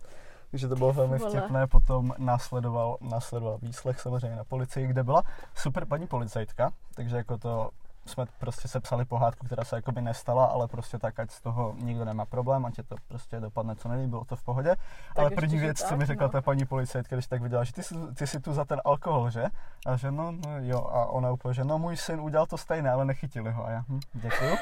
Takže 0.50 0.68
to 0.68 0.76
bylo 0.76 0.92
velmi 0.92 1.18
Vole. 1.18 1.30
vtipné, 1.30 1.66
potom 1.66 2.14
následoval, 2.18 2.96
následoval 3.00 3.58
výslech 3.62 4.00
samozřejmě 4.00 4.36
na 4.36 4.44
policii, 4.44 4.86
kde 4.86 5.04
byla 5.04 5.22
super 5.54 5.84
paní 5.86 6.06
policajtka, 6.06 6.70
takže 6.94 7.16
jako 7.16 7.38
to 7.38 7.70
jsme 8.08 8.24
prostě 8.38 8.68
sepsali 8.68 9.04
pohádku, 9.04 9.46
která 9.46 9.64
se 9.64 9.76
jakoby 9.76 10.00
nestala, 10.00 10.44
ale 10.44 10.68
prostě 10.68 10.98
tak, 10.98 11.18
ať 11.18 11.30
z 11.30 11.40
toho 11.40 11.74
nikdo 11.78 12.04
nemá 12.04 12.24
problém, 12.24 12.66
ať 12.66 12.78
je 12.78 12.84
to 12.84 12.96
prostě 13.08 13.40
dopadne 13.40 13.76
co 13.76 13.88
nejlíp, 13.88 14.10
bylo 14.10 14.24
to 14.24 14.36
v 14.36 14.42
pohodě. 14.42 14.76
ale 15.16 15.26
ještě, 15.26 15.36
první 15.36 15.58
věc, 15.58 15.78
co 15.78 15.88
tak, 15.88 15.98
mi 15.98 16.06
řekla 16.06 16.26
no. 16.26 16.32
ta 16.32 16.42
paní 16.42 16.66
policajtka, 16.66 17.16
když 17.16 17.26
tak 17.26 17.42
viděla, 17.42 17.64
že 17.64 17.72
ty, 17.72 17.82
jsi- 17.82 18.14
ty 18.14 18.26
jsi 18.26 18.40
tu 18.40 18.52
za 18.52 18.64
ten 18.64 18.80
alkohol, 18.84 19.30
že? 19.30 19.44
A 19.86 19.96
že 19.96 20.10
no, 20.10 20.32
no 20.32 20.58
jo, 20.58 20.78
a 20.78 21.06
ona 21.06 21.30
úplně, 21.30 21.54
že 21.54 21.64
no 21.64 21.78
můj 21.78 21.96
syn 21.96 22.20
udělal 22.20 22.46
to 22.46 22.58
stejné, 22.58 22.90
ale 22.90 23.04
nechytili 23.04 23.50
ho. 23.52 23.66
A 23.66 23.70
já, 23.70 23.84
hm, 23.88 24.00
děkuju. 24.12 24.50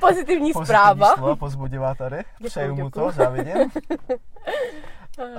Pozitivní 0.00 0.52
Pozitivní 0.52 0.52
zpráva. 0.64 1.14
Slovo, 1.14 1.36
pozbudivá 1.36 1.94
tady. 1.94 2.16
Děkuju, 2.16 2.48
Přeju 2.50 2.74
mu 2.74 2.88
děkuju. 2.88 2.90
to, 3.06 3.12
závidím. 3.12 3.70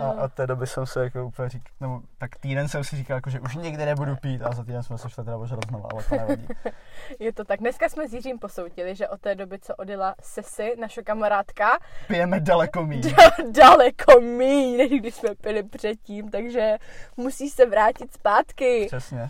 A 0.01 0.11
od 0.23 0.33
té 0.33 0.47
doby 0.47 0.67
jsem 0.67 0.85
se 0.85 1.03
jako 1.03 1.25
úplně 1.25 1.49
říkal, 1.49 1.71
nebo 1.79 2.01
tak 2.17 2.35
týden 2.35 2.67
jsem 2.67 2.83
si 2.83 2.95
říkal, 2.95 3.15
jako, 3.17 3.29
že 3.29 3.39
už 3.39 3.55
nikdy 3.55 3.85
nebudu 3.85 4.15
pít 4.15 4.41
a 4.41 4.53
za 4.53 4.63
týden 4.63 4.83
jsme 4.83 4.97
se 4.97 5.09
šli 5.09 5.23
teda 5.23 5.37
ožrat 5.37 5.59
znova, 5.69 5.89
ale 5.93 6.03
to 6.03 6.15
nevadí. 6.15 6.47
Je 7.19 7.33
to 7.33 7.45
tak. 7.45 7.59
Dneska 7.59 7.89
jsme 7.89 8.07
s 8.07 8.13
Jiřím 8.13 8.39
posoudili, 8.39 8.95
že 8.95 9.07
od 9.07 9.21
té 9.21 9.35
doby, 9.35 9.59
co 9.59 9.75
odjela 9.75 10.15
Sesi, 10.21 10.75
naše 10.79 11.03
kamarádka, 11.03 11.77
Pijeme 12.07 12.39
daleko 12.39 12.85
míň. 12.85 13.01
daleko 13.51 14.19
míň, 14.21 14.77
než 14.77 14.91
když 14.91 15.15
jsme 15.15 15.35
pili 15.35 15.63
předtím, 15.63 16.31
takže 16.31 16.77
musí 17.17 17.49
se 17.49 17.65
vrátit 17.65 18.13
zpátky. 18.13 18.85
Přesně. 18.87 19.29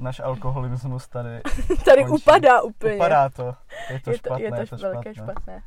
Náš 0.00 0.20
alkoholismus 0.20 1.08
tady 1.08 1.40
Tady 1.84 2.04
končí. 2.04 2.22
upadá 2.22 2.62
úplně. 2.62 2.94
upadá 2.94 3.28
to. 3.28 3.54
Je 3.90 4.00
to 4.00 4.10
je 4.10 4.18
to, 4.18 4.28
špatné, 4.28 4.44
je 4.44 4.50
to, 4.50 4.56
je 4.60 4.66
to 4.66 4.76
velké 4.76 5.14
špatné. 5.14 5.32
špatné. 5.34 5.62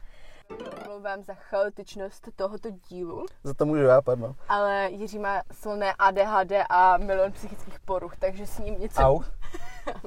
Omlouvám 0.86 1.24
za 1.24 1.34
chaotičnost 1.34 2.30
tohoto 2.36 2.70
dílu, 2.90 3.26
Za 3.44 3.54
to 3.54 3.66
můžu 3.66 3.82
já, 3.84 4.02
pardon. 4.02 4.36
ale 4.50 4.90
Jiří 4.92 5.20
má 5.20 5.42
silné 5.52 5.94
ADHD 6.00 6.52
a 6.70 6.98
milion 6.98 7.32
psychických 7.32 7.80
poruch, 7.80 8.16
takže 8.18 8.48
s 8.48 8.60
ním 8.60 8.80
něco... 8.80 9.02
Au. 9.02 9.20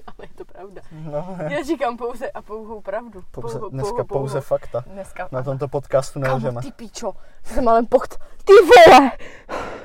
Ale 0.06 0.16
je 0.22 0.28
to 0.34 0.44
pravda. 0.44 0.82
No, 0.92 1.36
Já 1.50 1.62
říkám 1.62 1.96
pouze 1.96 2.30
a 2.30 2.42
pouhou 2.42 2.80
pravdu. 2.80 3.20
pouze, 3.30 3.58
Pouhou- 3.58 3.70
dneska 3.70 3.92
pouhou- 3.92 4.04
pouze 4.04 4.32
pouhou. 4.40 4.40
fakta. 4.46 4.84
Dneska. 4.86 5.28
Na 5.32 5.42
tomto 5.42 5.68
podcastu 5.68 6.18
nelžeme. 6.18 6.60
ty 6.62 6.72
píčo, 6.72 7.12
jsem 7.44 7.68
ale 7.68 7.82
pocht. 7.82 8.18
Ty 8.44 8.52
vole! 8.52 9.10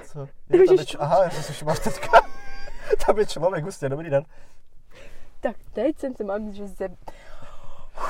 Co? 0.04 0.28
Je 0.50 0.86
to. 0.86 1.02
Aha, 1.04 1.24
já 1.24 1.30
jsem 1.30 1.44
si 1.44 1.54
všiml 1.54 1.74
teďka. 1.84 2.22
Ta 3.06 3.14
by 3.14 3.26
člověk, 3.26 3.64
hustě, 3.66 3.90
dobrý 3.90 4.10
den. 4.10 4.24
Tak 5.40 5.56
teď 5.74 6.00
jsem 6.00 6.16
se 6.16 6.24
mám, 6.24 6.54
že 6.54 6.68
ze... 6.68 6.90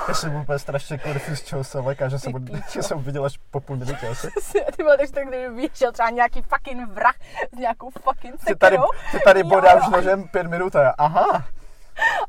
Já 0.07 0.13
jsem 0.13 0.35
úplně 0.35 0.59
strašně 0.59 0.99
confused, 0.99 1.37
z 1.37 1.43
čeho 1.43 1.63
se 1.63 1.79
léká, 1.79 2.09
že 2.09 2.19
jsem, 2.19 2.33
že 2.71 2.83
jsem 2.83 2.99
viděl 3.03 3.25
až 3.25 3.39
po 3.51 3.59
půl 3.59 3.77
minutě 3.77 4.07
asi. 4.07 4.27
Ty 4.75 4.83
vole, 4.83 4.97
takže 4.97 5.13
tak 5.13 5.27
kdyby 5.27 5.49
vyšel 5.49 5.91
třeba 5.91 6.09
nějaký 6.09 6.41
fucking 6.41 6.89
vrah 6.89 7.15
s 7.51 7.57
nějakou 7.57 7.89
fucking 7.89 8.39
Ty 8.45 8.55
tady, 8.55 8.75
sekerou. 8.75 8.87
ty 9.11 9.19
tady 9.25 9.43
bodá 9.43 9.75
už 9.75 9.87
nožem 9.91 10.27
pět 10.27 10.47
minut 10.47 10.75
a 10.75 10.81
já, 10.83 10.89
aha. 10.89 11.47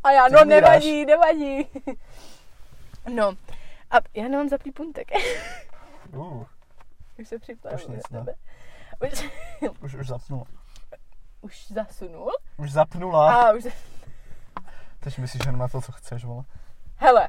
A 0.04 0.10
já, 0.12 0.28
no 0.28 0.44
nevadí, 0.44 1.06
nevadí. 1.06 1.66
No, 3.14 3.32
a 3.90 3.96
já 4.14 4.28
nemám 4.28 4.48
zaplý 4.48 4.72
puntek. 4.72 5.08
Uh, 6.12 6.44
Už 7.18 7.28
se 7.28 7.38
připravuju 7.38 7.84
Už 7.84 7.86
nic, 7.96 8.10
ne? 8.10 8.18
tebe. 8.18 8.34
Už, 9.12 9.30
už, 9.80 9.94
už 9.94 10.06
zapnula. 10.06 10.44
Už 11.42 11.66
zasunul. 11.68 12.30
Už 12.56 12.72
zapnula. 12.72 13.34
A 13.34 13.52
už... 13.52 13.66
Teď 15.00 15.18
myslíš 15.18 15.42
jen 15.46 15.58
na 15.58 15.68
to, 15.68 15.80
co 15.80 15.92
chceš, 15.92 16.24
vole. 16.24 16.44
Hele, 16.96 17.28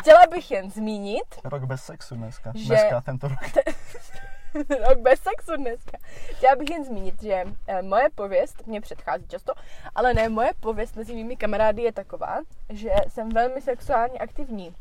chtěla 0.00 0.26
bych 0.30 0.50
jen 0.50 0.70
zmínit, 0.70 1.24
Rok 1.44 1.64
bez 1.64 1.84
sexu 1.84 2.14
dneska. 2.14 2.52
Že- 2.54 2.66
Dneska, 2.68 3.00
tento 3.00 3.28
rok. 3.28 3.38
rok 4.88 4.98
bez 4.98 5.20
sexu 5.20 5.56
dneska. 5.56 5.98
Chtěla 6.36 6.56
bych 6.56 6.70
jen 6.70 6.84
zmínit, 6.84 7.22
že 7.22 7.44
eh, 7.66 7.82
moje 7.82 8.08
pověst 8.14 8.66
mě 8.66 8.80
předchází 8.80 9.26
často, 9.28 9.52
ale 9.94 10.14
ne, 10.14 10.28
moje 10.28 10.50
pověst 10.60 10.96
mezi 10.96 11.14
mými 11.14 11.36
kamarády 11.36 11.82
je 11.82 11.92
taková, 11.92 12.40
že 12.68 12.90
jsem 13.08 13.28
velmi 13.28 13.60
sexuálně 13.60 14.18
aktivní. 14.18 14.74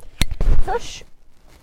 Což 0.65 1.05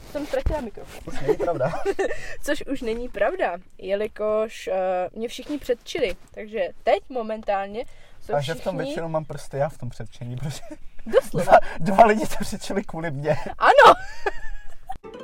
jsem 0.09 0.27
ztratila 0.27 0.61
mikrofon. 0.61 1.03
Už 1.07 1.21
není 1.21 1.37
pravda. 1.37 1.73
Což 2.43 2.63
už 2.63 2.81
není 2.83 3.09
pravda, 3.09 3.57
jelikož 3.79 4.69
uh, 4.73 5.19
mě 5.19 5.29
všichni 5.29 5.59
předčili. 5.59 6.17
Takže 6.31 6.69
teď 6.83 7.03
momentálně 7.09 7.85
jsou 8.21 8.35
A 8.35 8.41
že 8.41 8.53
v 8.53 8.57
všichni... 8.57 8.65
tom 8.65 8.77
většinou 8.77 9.09
mám 9.09 9.25
prsty 9.25 9.57
já 9.57 9.69
v 9.69 9.79
tom 9.79 9.89
předčení, 9.89 10.37
protože 10.37 10.61
Doslova. 11.07 11.45
dva, 11.45 11.59
dva 11.79 12.05
lidi 12.07 12.27
to 12.27 12.37
předčili 12.41 12.85
kvůli 12.85 13.11
mně. 13.11 13.37
Ano! 13.59 13.95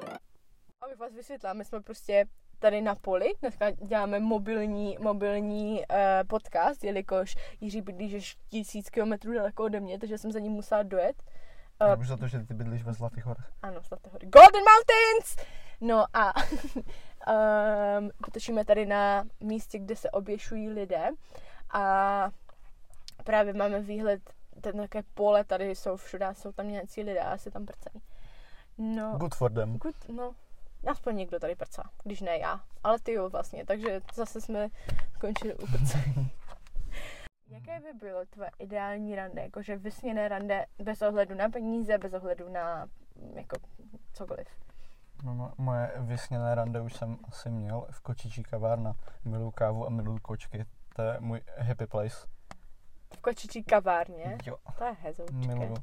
Abych 0.80 0.98
vás 0.98 1.12
vysvětlila, 1.12 1.52
my 1.52 1.64
jsme 1.64 1.80
prostě 1.80 2.24
tady 2.58 2.80
na 2.80 2.94
poli, 2.94 3.26
dneska 3.40 3.70
děláme 3.70 4.20
mobilní, 4.20 4.96
mobilní 5.00 5.78
uh, 5.78 5.96
podcast, 6.26 6.84
jelikož 6.84 7.34
Jiří 7.60 7.80
bydlí 7.80 8.08
že 8.08 8.18
tisíc 8.50 8.90
kilometrů 8.90 9.34
daleko 9.34 9.64
ode 9.64 9.80
mě, 9.80 9.98
takže 9.98 10.18
jsem 10.18 10.32
za 10.32 10.38
ním 10.38 10.52
musela 10.52 10.82
dojet. 10.82 11.22
Uh, 11.86 11.92
Uh, 11.94 12.00
už 12.00 12.08
za 12.08 12.16
to, 12.16 12.28
že 12.28 12.38
ty 12.40 12.54
bydlíš 12.54 12.82
ve 12.82 12.92
Zlatých 12.92 13.24
horách. 13.24 13.50
ano, 13.62 13.80
Zlaté 13.88 14.10
hory. 14.12 14.26
Golden 14.26 14.62
Mountains! 14.64 15.36
No 15.80 16.04
a 16.16 16.32
um, 17.98 18.10
potočíme 18.24 18.64
tady 18.64 18.86
na 18.86 19.24
místě, 19.40 19.78
kde 19.78 19.96
se 19.96 20.10
oběšují 20.10 20.68
lidé 20.70 21.08
a 21.72 22.28
právě 23.24 23.52
máme 23.54 23.80
výhled, 23.80 24.20
ten 24.60 24.76
také 24.76 25.02
pole, 25.14 25.44
tady 25.44 25.74
jsou 25.74 25.96
všude, 25.96 26.26
jsou 26.32 26.52
tam 26.52 26.68
nějací 26.68 27.02
lidé 27.02 27.20
a 27.20 27.32
asi 27.32 27.50
tam 27.50 27.66
prcají. 27.66 28.02
No, 28.78 29.16
Good 29.18 29.34
for 29.34 29.52
them. 29.52 29.78
good, 29.78 30.08
no, 30.08 30.34
aspoň 30.86 31.16
někdo 31.16 31.38
tady 31.40 31.54
prcá, 31.54 31.82
když 32.04 32.20
ne 32.20 32.38
já, 32.38 32.60
ale 32.84 32.98
ty 32.98 33.12
jo 33.12 33.28
vlastně, 33.28 33.64
takže 33.66 34.00
zase 34.14 34.40
jsme 34.40 34.68
skončili 35.14 35.54
u 35.54 35.66
prcání. 35.66 36.30
Jaké 37.48 37.80
by 37.80 37.92
bylo 37.92 38.20
tvoje 38.30 38.50
ideální 38.58 39.14
rande, 39.16 39.42
jakože 39.42 39.76
vysněné 39.76 40.28
rande 40.28 40.66
bez 40.82 41.02
ohledu 41.02 41.34
na 41.34 41.48
peníze, 41.48 41.98
bez 41.98 42.12
ohledu 42.14 42.48
na 42.48 42.84
mm, 43.16 43.38
jako 43.38 43.56
cokoliv? 44.12 44.46
No, 45.24 45.52
moje 45.58 45.92
vysněné 45.98 46.54
rande 46.54 46.80
už 46.80 46.94
jsem 46.96 47.16
asi 47.28 47.50
měl 47.50 47.86
v 47.90 48.00
kočičí 48.00 48.42
kavárna. 48.42 48.94
Miluju 49.24 49.50
kávu 49.50 49.86
a 49.86 49.90
miluju 49.90 50.18
kočky. 50.18 50.64
To 50.96 51.02
je 51.02 51.16
můj 51.20 51.40
happy 51.58 51.86
place. 51.86 52.26
V 53.14 53.20
kočičí 53.20 53.64
kavárně? 53.64 54.38
Jo, 54.46 54.56
To 54.78 54.84
je 54.84 54.92
hezoučké. 55.02 55.34
miluju. 55.36 55.74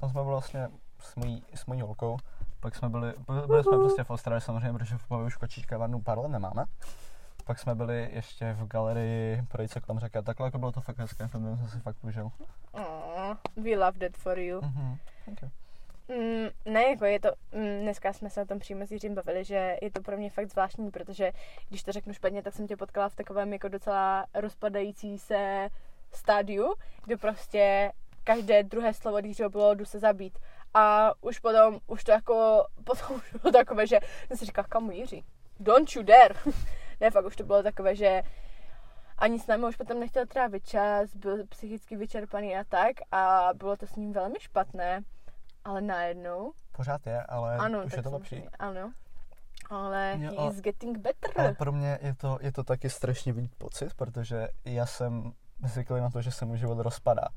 Tam 0.00 0.10
jsme 0.10 0.20
byli 0.20 0.26
vlastně 0.32 0.68
s 0.98 1.14
mojí, 1.16 1.44
s 1.54 1.66
mojí 1.66 1.80
holkou. 1.80 2.16
Pak 2.60 2.74
jsme 2.76 2.88
byli, 2.88 3.14
byli, 3.26 3.62
jsme 3.62 3.76
prostě 3.78 4.04
v 4.04 4.10
Austrálii 4.10 4.40
samozřejmě, 4.40 4.72
protože 4.78 4.98
v 4.98 5.04
Opavě 5.04 5.26
už 5.26 5.36
kočičí 5.36 5.66
kavárnu 5.66 6.00
pár 6.02 6.18
let 6.18 6.28
nemáme. 6.28 6.64
Pak 7.44 7.58
jsme 7.58 7.74
byli 7.74 8.08
ještě 8.12 8.52
v 8.52 8.66
galerii, 8.66 9.42
projít 9.48 9.70
se 9.70 9.80
kolem 9.80 9.98
řeky 9.98 10.18
a 10.18 10.22
takhle, 10.22 10.46
jako 10.46 10.58
bylo 10.58 10.72
to 10.72 10.80
fakt 10.80 10.98
hezké, 10.98 11.28
to 11.28 11.38
jsem 11.38 11.68
si 11.68 11.80
fakt 11.80 12.04
užil. 12.04 12.30
Aw, 12.74 13.36
we 13.56 13.76
love 13.76 13.98
that 13.98 14.16
for 14.16 14.38
you. 14.38 14.60
Mhm. 14.62 14.96
Okay. 15.32 15.50
Mm, 16.08 16.48
ne, 16.74 16.82
jako 16.82 17.04
je 17.04 17.20
to, 17.20 17.28
mm, 17.52 17.80
dneska 17.82 18.12
jsme 18.12 18.30
se 18.30 18.42
o 18.42 18.46
tom 18.46 18.58
přímo 18.58 18.86
s 18.86 18.90
Jiřím 18.90 19.14
bavili, 19.14 19.44
že 19.44 19.76
je 19.82 19.90
to 19.90 20.02
pro 20.02 20.16
mě 20.16 20.30
fakt 20.30 20.50
zvláštní, 20.50 20.90
protože 20.90 21.32
když 21.68 21.82
to 21.82 21.92
řeknu 21.92 22.12
špatně, 22.12 22.42
tak 22.42 22.54
jsem 22.54 22.66
tě 22.66 22.76
potkala 22.76 23.08
v 23.08 23.14
takovém 23.14 23.52
jako 23.52 23.68
docela 23.68 24.26
rozpadající 24.34 25.18
se 25.18 25.68
stádiu, 26.12 26.74
kde 27.04 27.16
prostě 27.16 27.92
každé 28.24 28.62
druhé 28.62 28.94
slovo 28.94 29.18
Jiřího 29.18 29.50
bylo 29.50 29.74
jdu 29.74 29.84
se 29.84 29.98
zabít. 29.98 30.38
A 30.74 31.12
už 31.20 31.38
potom, 31.38 31.78
už 31.86 32.04
to 32.04 32.12
jako, 32.12 32.66
potom 32.84 33.16
už 33.16 33.42
bylo 33.42 33.52
takové, 33.52 33.86
že 33.86 33.98
jsem 34.26 34.36
si 34.36 34.44
říkala, 34.44 34.66
kamu 34.68 34.90
Jiří, 34.90 35.24
don't 35.60 35.96
you 35.96 36.02
dare. 36.02 36.34
ne, 37.00 37.10
fakt 37.10 37.24
už 37.24 37.36
to 37.36 37.44
bylo 37.44 37.62
takové, 37.62 37.96
že 37.96 38.22
ani 39.18 39.38
s 39.38 39.46
námi 39.46 39.64
už 39.66 39.76
potom 39.76 40.00
nechtěl 40.00 40.26
trávit 40.26 40.66
čas, 40.66 41.14
byl 41.16 41.46
psychicky 41.46 41.96
vyčerpaný 41.96 42.56
a 42.56 42.64
tak 42.64 42.96
a 43.12 43.48
bylo 43.54 43.76
to 43.76 43.86
s 43.86 43.96
ním 43.96 44.12
velmi 44.12 44.40
špatné. 44.40 45.00
Ale 45.64 45.80
najednou, 45.80 46.52
Pořád 46.76 47.06
je, 47.06 47.22
ale 47.22 47.56
ano, 47.56 47.84
už 47.84 47.92
je 47.92 48.02
to 48.02 48.10
lepší. 48.10 48.44
Ano. 48.58 48.92
Ale 49.70 50.16
he 50.16 50.48
is 50.50 50.60
getting 50.60 50.98
better. 50.98 51.30
Ale 51.36 51.54
pro 51.54 51.72
mě 51.72 51.98
je 52.02 52.14
to, 52.14 52.38
je 52.40 52.52
to 52.52 52.64
taky 52.64 52.90
strašně 52.90 53.32
vidět 53.32 53.54
pocit, 53.58 53.94
protože 53.94 54.48
já 54.64 54.86
jsem 54.86 55.32
zvyklý 55.64 56.00
na 56.00 56.10
to, 56.10 56.22
že 56.22 56.30
se 56.30 56.44
můj 56.44 56.58
život 56.58 56.78
rozpadá. 56.78 57.28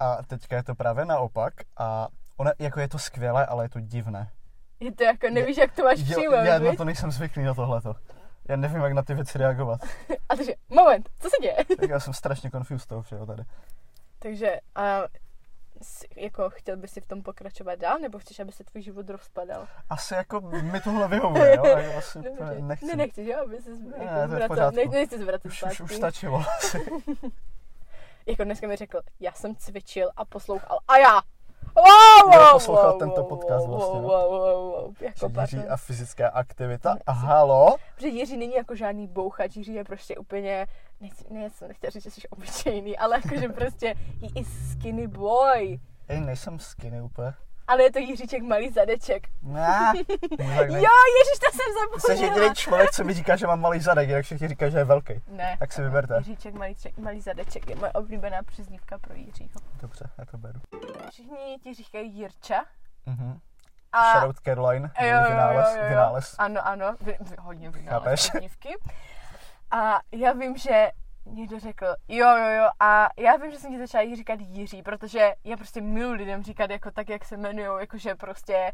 A 0.00 0.22
teďka 0.22 0.56
je 0.56 0.62
to 0.62 0.74
právě 0.74 1.04
naopak 1.04 1.54
a 1.76 2.08
ona, 2.36 2.50
jako 2.58 2.80
je 2.80 2.88
to 2.88 2.98
skvělé, 2.98 3.46
ale 3.46 3.64
je 3.64 3.68
to 3.68 3.80
divné. 3.80 4.30
Je 4.80 4.92
to 4.92 5.04
jako, 5.04 5.30
nevíš, 5.30 5.56
jak 5.56 5.72
to 5.72 5.82
máš 5.82 6.02
přijmout, 6.02 6.44
já 6.44 6.58
na 6.58 6.74
to 6.74 6.84
nejsem 6.84 7.10
zvyklý 7.10 7.42
na 7.42 7.54
tohleto. 7.54 7.94
Já 8.48 8.56
nevím, 8.56 8.80
jak 8.80 8.92
na 8.92 9.02
ty 9.02 9.14
věci 9.14 9.38
reagovat. 9.38 9.80
A 10.28 10.36
takže, 10.36 10.52
moment, 10.68 11.08
co 11.18 11.28
se 11.30 11.36
děje? 11.42 11.56
Tak 11.80 11.90
já 11.90 12.00
jsem 12.00 12.12
strašně 12.14 12.50
confused 12.50 12.88
toho 12.88 13.02
všeho 13.02 13.26
tady. 13.26 13.42
takže, 14.18 14.60
a, 14.74 15.02
jako, 16.16 16.50
chtěl 16.50 16.76
bys 16.76 16.90
si 16.92 17.00
v 17.00 17.06
tom 17.06 17.22
pokračovat 17.22 17.78
dál, 17.78 17.98
nebo 17.98 18.18
chceš, 18.18 18.40
aby 18.40 18.52
se 18.52 18.64
tvůj 18.64 18.82
život 18.82 19.10
rozpadal? 19.10 19.66
Asi 19.90 20.14
jako 20.14 20.40
mi 20.40 20.80
tohle 20.80 21.08
vyhovuje, 21.08 21.56
jo? 21.56 21.64
A 21.64 21.78
já 21.78 21.98
asi 21.98 22.22
Dobře. 22.22 22.56
nechci. 22.60 22.86
Ne, 22.86 22.96
nechceš, 22.96 23.26
jo, 23.26 23.42
aby 23.44 23.62
se 23.62 23.70
Ne, 23.70 24.28
to 24.28 24.34
je 24.34 24.40
jako, 24.42 24.54
ne, 24.54 24.84
nechci 24.90 25.18
se 25.18 25.24
vracet 25.24 25.48
Už, 25.48 25.62
už, 25.62 25.80
už 25.80 25.94
stačilo 25.94 26.42
asi. 26.58 26.86
Jako 28.28 28.44
dneska 28.44 28.66
mi 28.66 28.76
řekl, 28.76 29.00
já 29.20 29.32
jsem 29.32 29.56
cvičil 29.56 30.10
a 30.16 30.24
poslouchal. 30.24 30.78
A 30.88 30.96
já! 30.96 31.20
Wow, 31.76 32.32
wow, 32.32 32.52
poslouchal 32.52 32.90
wow, 32.90 32.98
tento 32.98 33.20
wow, 33.20 33.28
podcast 33.28 33.66
wow, 33.66 33.76
vlastně, 33.76 34.00
no. 34.00 34.08
Wow, 34.08 34.30
wow, 34.30 34.72
wow, 34.72 34.94
jako 35.00 35.40
Jiří 35.40 35.68
a 35.68 35.76
fyzická 35.76 36.28
aktivita. 36.28 36.96
A 37.06 37.12
halo? 37.12 37.76
Protože 37.94 38.08
Jiří 38.08 38.36
není 38.36 38.54
jako 38.54 38.74
žádný 38.74 39.06
bouchač, 39.06 39.56
Jiří 39.56 39.74
je 39.74 39.84
prostě 39.84 40.16
úplně, 40.16 40.66
nechci, 41.00 41.24
ne, 41.30 41.50
jsem 41.50 41.68
nechtěla 41.68 41.90
říct, 41.90 42.04
že 42.04 42.10
jsi 42.10 42.28
obyčejný, 42.28 42.98
ale 42.98 43.20
jakože 43.24 43.48
prostě 43.48 43.94
he 44.20 44.28
is 44.34 44.70
skinny 44.72 45.06
boy. 45.06 45.80
Ej, 46.08 46.20
nejsem 46.20 46.58
skinny 46.58 47.02
úplně. 47.02 47.34
Ale 47.68 47.82
je 47.82 47.92
to 47.92 47.98
Jiříček 47.98 48.42
malý 48.42 48.70
zadeček. 48.70 49.28
Ne. 49.42 49.92
Jo, 50.68 50.90
ježiš, 51.18 51.38
to 51.40 51.50
jsem 51.52 51.66
Jsi 51.98 52.06
zapomněla. 52.06 52.34
jediný 52.34 52.54
člověk, 52.54 52.90
co 52.90 53.04
mi 53.04 53.14
říká, 53.14 53.36
že 53.36 53.46
mám 53.46 53.60
malý 53.60 53.80
zadek, 53.80 54.08
jinak 54.08 54.24
všichni 54.24 54.48
říkají, 54.48 54.72
že 54.72 54.78
je 54.78 54.84
velký. 54.84 55.14
Ne, 55.28 55.56
Tak 55.58 55.72
si 55.72 55.82
vyberte. 55.82 56.14
Jiříček 56.18 56.54
malý, 56.54 56.74
malý 56.98 57.20
zadeček 57.20 57.70
je 57.70 57.76
moje 57.76 57.92
oblíbená 57.92 58.42
přezdívka 58.42 58.98
pro 58.98 59.14
Jiřího. 59.14 59.60
Dobře, 59.82 60.10
já 60.18 60.24
to 60.24 60.38
beru. 60.38 60.60
Všichni 61.10 61.58
ti 61.62 61.74
říkají 61.74 62.12
Jirča. 62.12 62.64
Mhm. 63.06 63.40
A 63.92 64.12
Shoutout 64.12 64.40
Caroline, 64.40 64.90
Jo, 65.00 65.06
jo, 65.08 65.14
jo, 65.22 65.28
vynález, 65.30 65.74
jo, 65.76 65.82
jo. 65.82 65.88
vynález. 65.88 66.34
Ano, 66.38 66.66
ano, 66.66 66.96
vy, 67.00 67.16
vy, 67.20 67.36
hodně 67.40 67.70
vynález 67.70 68.28
Chápeš? 68.30 68.50
A 69.70 70.00
já 70.12 70.32
vím, 70.32 70.56
že 70.56 70.90
někdo 71.26 71.60
řekl, 71.60 71.86
jo, 72.08 72.28
jo, 72.36 72.48
jo, 72.48 72.68
a 72.80 73.08
já 73.18 73.36
vím, 73.36 73.50
že 73.50 73.58
jsem 73.58 73.72
ti 73.72 73.78
začala 73.78 74.02
jí 74.02 74.16
říkat 74.16 74.40
Jiří, 74.40 74.82
protože 74.82 75.32
já 75.44 75.56
prostě 75.56 75.80
miluji 75.80 76.12
lidem 76.12 76.42
říkat 76.42 76.70
jako 76.70 76.90
tak, 76.90 77.08
jak 77.08 77.24
se 77.24 77.34
jmenují, 77.34 77.68
jakože 77.80 78.14
prostě 78.14 78.72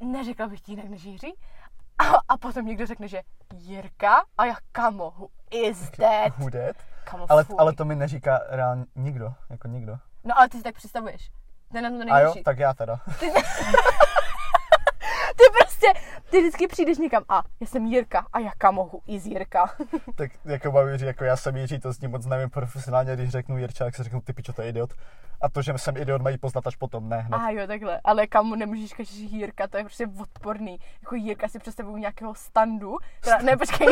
neřekla 0.00 0.46
bych 0.48 0.60
ti 0.60 0.72
jinak 0.72 0.88
než 0.88 1.04
Jiří. 1.04 1.34
A, 1.98 2.04
a 2.28 2.36
potom 2.36 2.66
někdo 2.66 2.86
řekne, 2.86 3.08
že 3.08 3.22
Jirka 3.54 4.24
a 4.38 4.44
já 4.44 4.54
kamo, 4.72 5.10
who 5.10 5.28
is 5.50 5.90
that? 5.90 6.38
Who 6.38 6.50
that? 6.50 6.76
Kamo, 7.04 7.26
Ale, 7.28 7.44
fuj. 7.44 7.56
ale 7.58 7.72
to 7.72 7.84
mi 7.84 7.96
neříká 7.96 8.40
reálně 8.48 8.84
nikdo, 8.96 9.34
jako 9.50 9.68
nikdo. 9.68 9.98
No 10.24 10.38
ale 10.38 10.48
ty 10.48 10.56
si 10.56 10.62
tak 10.62 10.74
představuješ. 10.74 11.30
To 11.70 11.78
je 11.78 11.82
na 11.82 11.90
tom 11.90 12.06
to 12.06 12.12
A 12.12 12.20
jo, 12.20 12.34
tak 12.44 12.58
já 12.58 12.74
teda. 12.74 13.00
Ty 15.36 15.44
prostě, 15.58 15.86
ty 16.30 16.40
vždycky 16.40 16.66
přijdeš 16.66 16.98
někam 16.98 17.22
a 17.28 17.42
já 17.60 17.66
jsem 17.66 17.86
Jirka 17.86 18.26
a 18.32 18.38
jaká 18.38 18.70
mohu 18.70 19.02
i 19.06 19.20
z 19.20 19.26
Jirka. 19.26 19.70
Tak 20.14 20.30
jako 20.44 20.88
Jiří, 20.88 21.06
jako 21.06 21.24
já 21.24 21.36
jsem 21.36 21.56
Jiří, 21.56 21.78
to 21.78 21.92
s 21.92 22.00
ním 22.00 22.10
moc 22.10 22.26
nevím 22.26 22.50
profesionálně, 22.50 23.16
když 23.16 23.30
řeknu 23.30 23.58
Jirča, 23.58 23.84
tak 23.84 23.96
si 23.96 24.02
řeknu, 24.02 24.20
ty 24.20 24.32
pičo, 24.32 24.52
to 24.52 24.62
je 24.62 24.68
idiot. 24.68 24.94
A 25.40 25.48
to, 25.48 25.62
že 25.62 25.72
jsem 25.76 25.96
idiot, 25.96 26.22
mají 26.22 26.38
poznat 26.38 26.66
až 26.66 26.76
potom, 26.76 27.08
ne 27.08 27.20
hned. 27.20 27.36
A 27.36 27.50
jo, 27.50 27.66
takhle. 27.66 28.00
Ale 28.04 28.26
kamu 28.26 28.54
nemůžeš 28.54 28.88
říkat, 28.88 29.06
že 29.06 29.22
Jirka, 29.22 29.66
to 29.66 29.76
je 29.76 29.84
prostě 29.84 30.06
odporný. 30.20 30.80
Jako 31.02 31.14
Jirka 31.14 31.48
si 31.48 31.58
představuju 31.58 31.96
nějakého 31.96 32.34
standu. 32.34 32.96
Teda, 33.20 33.38
ne, 33.38 33.56
počkej, 33.56 33.86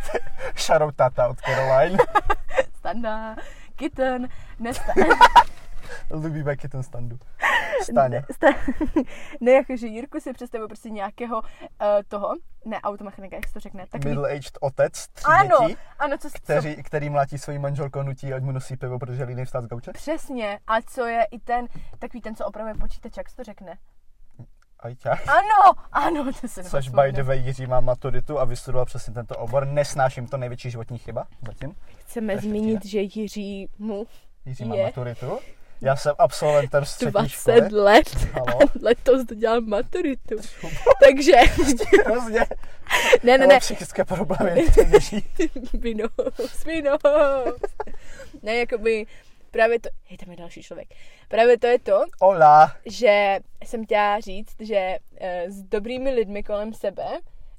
Shoutout 0.56 0.96
tata 0.96 1.28
od 1.28 1.40
Caroline. 1.40 1.98
standa, 2.78 3.36
kitten, 3.76 4.28
nesta, 4.58 4.92
Lubíme 6.10 6.56
ten 6.56 6.82
standu. 6.82 7.18
Staně. 7.82 8.24
sta, 8.30 8.46
ne, 9.40 9.52
jakože 9.52 9.86
Jirku 9.86 10.20
si 10.20 10.32
představuju 10.32 10.68
prostě 10.68 10.90
nějakého 10.90 11.40
uh, 11.40 11.46
toho, 12.08 12.34
ne, 12.64 12.80
automechanika, 12.80 13.36
jak 13.36 13.48
se 13.48 13.54
to 13.54 13.60
řekne, 13.60 13.86
takový, 13.86 14.14
Middle-aged 14.14 14.58
otec, 14.60 15.08
tři 15.08 15.24
ano, 15.26 15.56
dětí, 15.60 15.76
ano, 15.98 16.18
co, 16.18 16.30
co, 16.30 16.38
kteří, 16.42 16.82
který 16.82 17.10
mlátí 17.10 17.38
svoji 17.38 17.58
manželku 17.58 18.02
nutí, 18.02 18.32
ať 18.34 18.42
mu 18.42 18.52
nosí 18.52 18.76
pivo, 18.76 18.98
protože 18.98 19.24
líný 19.24 19.44
vstát 19.44 19.64
z 19.64 19.66
gauče. 19.66 19.92
přesně, 19.92 20.58
a 20.66 20.82
co 20.82 21.06
je 21.06 21.24
i 21.30 21.38
ten, 21.38 21.66
takový 21.98 22.20
ten, 22.20 22.34
co 22.34 22.46
opravuje 22.46 22.74
počítač, 22.74 23.16
jak 23.16 23.30
se 23.30 23.36
to 23.36 23.44
řekne? 23.44 23.78
Ajťák. 24.82 25.28
Ano, 25.28 25.82
ano, 25.92 26.32
to 26.40 26.48
se 26.48 26.64
Což 26.64 26.88
by 26.88 27.12
the 27.12 27.22
way 27.22 27.38
Jiří 27.38 27.66
má 27.66 27.80
maturitu 27.80 28.40
a 28.40 28.44
vystudoval 28.44 28.86
přesně 28.86 29.14
tento 29.14 29.36
obor. 29.36 29.66
Nesnáším 29.66 30.26
to 30.26 30.36
největší 30.36 30.70
životní 30.70 30.98
chyba 30.98 31.26
zatím. 31.46 31.74
Chceme 31.98 32.38
zmínit, 32.38 32.84
že 32.84 33.00
Jiří 33.00 33.68
mu 33.78 34.04
Jiří 34.44 34.64
má 34.64 34.76
Je. 34.76 34.84
maturitu. 34.84 35.38
Já 35.82 35.96
jsem 35.96 36.14
absolventem 36.18 36.84
střední 36.84 37.10
20 37.12 37.36
školy. 37.66 37.80
let 37.82 38.14
Halo. 38.32 38.58
letos 38.82 39.24
dělal 39.24 39.60
maturitu. 39.60 40.36
Takže, 41.04 41.32
Hrozně. 42.06 42.40
ne, 43.22 43.38
ne, 43.38 43.46
ne, 43.46 43.60
psychické 43.60 44.04
problémy 44.04 44.66
vino, 45.72 46.04
vino. 46.66 46.98
Ne, 48.42 48.56
jakoby, 48.56 49.06
právě 49.50 49.80
to, 49.80 49.88
hej, 50.04 50.18
tam 50.18 50.30
je 50.30 50.36
další 50.36 50.62
člověk, 50.62 50.88
právě 51.28 51.58
to 51.58 51.66
je 51.66 51.78
to, 51.78 52.00
Hola. 52.20 52.76
že 52.86 53.38
jsem 53.64 53.84
chtěla 53.84 54.20
říct, 54.20 54.56
že 54.60 54.98
eh, 55.20 55.50
s 55.50 55.62
dobrými 55.62 56.10
lidmi 56.10 56.42
kolem 56.42 56.74
sebe 56.74 57.04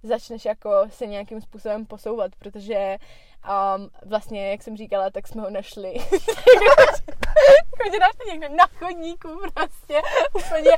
začneš 0.04 0.46
jako 0.46 0.72
se 0.90 1.06
nějakým 1.08 1.42
způsobem 1.42 1.86
posouvat, 1.86 2.36
protože 2.36 2.98
um, 3.78 3.90
vlastně, 4.06 4.52
jak 4.52 4.64
jsem 4.64 4.78
říkala, 4.78 5.10
tak 5.10 5.28
jsme 5.28 5.42
ho 5.42 5.50
našli. 5.50 5.94
Jako, 7.44 7.92
že 7.94 8.00
našli 8.00 8.32
někde 8.32 8.50
na 8.50 8.68
chodníku 8.68 9.30
prostě, 9.54 10.02
úplně, 10.34 10.72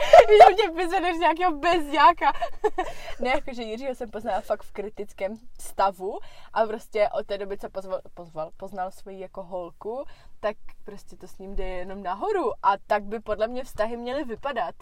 že 0.48 0.54
mě 0.54 0.84
vyzvedneš 0.84 1.16
z 1.16 1.20
nějakého 1.20 1.52
bezďáka. 1.52 2.34
ne, 3.20 3.30
jakože 3.30 3.64
Jiřího 3.64 3.96
jsem 3.96 4.12
poznala 4.12 4.42
fakt 4.42 4.64
v 4.64 4.72
kritickém 4.72 5.34
stavu 5.60 6.20
a 6.54 6.66
prostě 6.66 7.10
od 7.10 7.28
té 7.28 7.38
doby, 7.38 7.58
co 7.58 7.70
pozval, 7.70 8.02
pozval, 8.14 8.52
poznal 8.58 8.92
svoji 8.92 9.20
jako 9.20 9.44
holku, 9.44 10.06
tak 10.40 10.58
prostě 10.84 11.16
to 11.16 11.28
s 11.28 11.38
ním 11.38 11.56
jde 11.56 11.68
jenom 11.68 12.04
nahoru 12.04 12.52
a 12.64 12.78
tak 12.88 13.04
by 13.04 13.20
podle 13.20 13.48
mě 13.48 13.64
vztahy 13.64 13.98
měly 13.98 14.24
vypadat. 14.24 14.76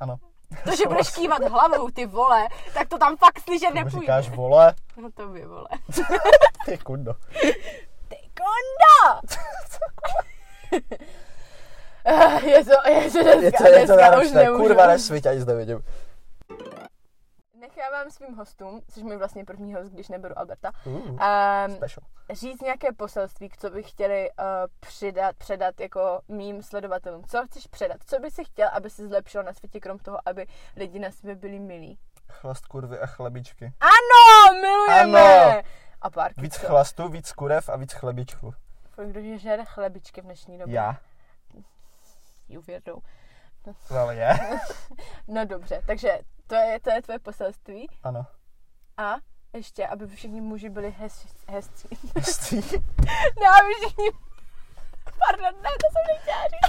Ano. 0.00 0.16
To, 0.64 0.76
že 0.76 0.86
budeš 0.88 1.10
kývat 1.10 1.42
hlavou, 1.48 1.90
ty 1.90 2.06
vole, 2.06 2.48
tak 2.74 2.88
to 2.88 2.98
tam 2.98 3.16
fakt 3.16 3.40
slyšet 3.40 3.74
nepůjde. 3.74 4.00
říkáš 4.00 4.30
vole, 4.30 4.74
No 4.96 5.08
to 5.14 5.26
by, 5.28 5.44
vole. 5.44 5.68
ty 6.66 6.78
kundo. 6.78 7.12
Ty 8.08 8.16
kondo! 8.36 9.20
Eh, 12.08 12.46
je 12.48 12.64
to, 12.64 12.70
je 12.90 13.10
to 13.10 13.22
dneska, 13.22 13.42
Je 13.42 13.52
to, 13.52 13.64
je 13.66 13.70
to 13.70 13.76
dneska 13.78 13.94
už 13.94 14.00
náročné, 14.00 14.42
nemůžu. 14.42 14.62
kurva 14.62 14.86
nesvíť, 14.86 15.26
ani 15.26 15.40
zde 15.40 15.54
vidím. 15.54 15.82
Nechávám 17.76 18.10
svým 18.10 18.34
hostům, 18.36 18.82
což 18.88 19.02
mi 19.02 19.16
vlastně 19.16 19.44
první 19.44 19.74
host, 19.74 19.92
když 19.92 20.08
neberu 20.08 20.38
Alberta, 20.38 20.72
Uh, 20.86 20.92
um, 20.92 21.16
special. 21.76 22.06
říct 22.30 22.60
nějaké 22.60 22.92
poselství, 22.92 23.50
co 23.58 23.70
by 23.70 23.82
chtěli 23.82 24.30
uh, 24.30 24.44
přidat, 24.80 25.36
předat 25.36 25.80
jako 25.80 26.20
mým 26.28 26.62
sledovatelům. 26.62 27.24
Co 27.24 27.46
chceš 27.46 27.66
předat? 27.66 27.96
Co 28.06 28.18
by 28.18 28.30
si 28.30 28.44
chtěl, 28.44 28.68
aby 28.72 28.90
se 28.90 29.08
zlepšilo 29.08 29.42
na 29.44 29.52
světě, 29.52 29.80
krom 29.80 29.98
toho, 29.98 30.18
aby 30.28 30.46
lidi 30.76 30.98
na 30.98 31.10
sebe 31.10 31.34
byli 31.34 31.58
milí? 31.58 31.98
Chlast 32.28 32.66
kurvy 32.66 32.98
a 33.00 33.06
chlebičky. 33.06 33.72
Ano, 33.80 34.60
milujeme! 34.60 35.20
Ano. 35.52 35.62
A 36.00 36.10
pár 36.10 36.32
Víc 36.36 36.56
chlastu, 36.56 37.08
víc 37.08 37.32
kurev 37.32 37.68
a 37.68 37.76
víc 37.76 37.92
chlebičku. 37.92 38.54
Kdo 39.06 39.20
že 39.20 39.38
žere 39.38 39.64
chlebičky 39.64 40.20
v 40.20 40.24
dnešní 40.24 40.58
době? 40.58 40.74
Já. 40.74 40.96
You 42.48 42.62
weirdo. 42.66 42.96
Je. 44.10 44.38
No 45.28 45.44
dobře, 45.44 45.82
takže 45.86 46.18
to 46.46 46.54
je, 46.54 46.80
to 46.80 46.90
je 46.90 47.02
tvoje 47.02 47.18
poselství. 47.18 47.86
Ano. 48.02 48.26
A 48.96 49.14
ještě, 49.52 49.86
aby 49.86 50.06
všichni 50.06 50.40
muži 50.40 50.68
byli 50.68 50.90
hez, 50.90 51.26
hezcí. 51.48 51.88
Hustý. 52.16 52.56
ne, 53.40 53.46
aby 53.60 53.72
všichni... 53.80 54.10
Pardon, 55.28 55.62
ne, 55.62 55.70
to 55.70 55.86
jsem 55.92 56.04
nechtěla 56.14 56.42
říct. 56.52 56.66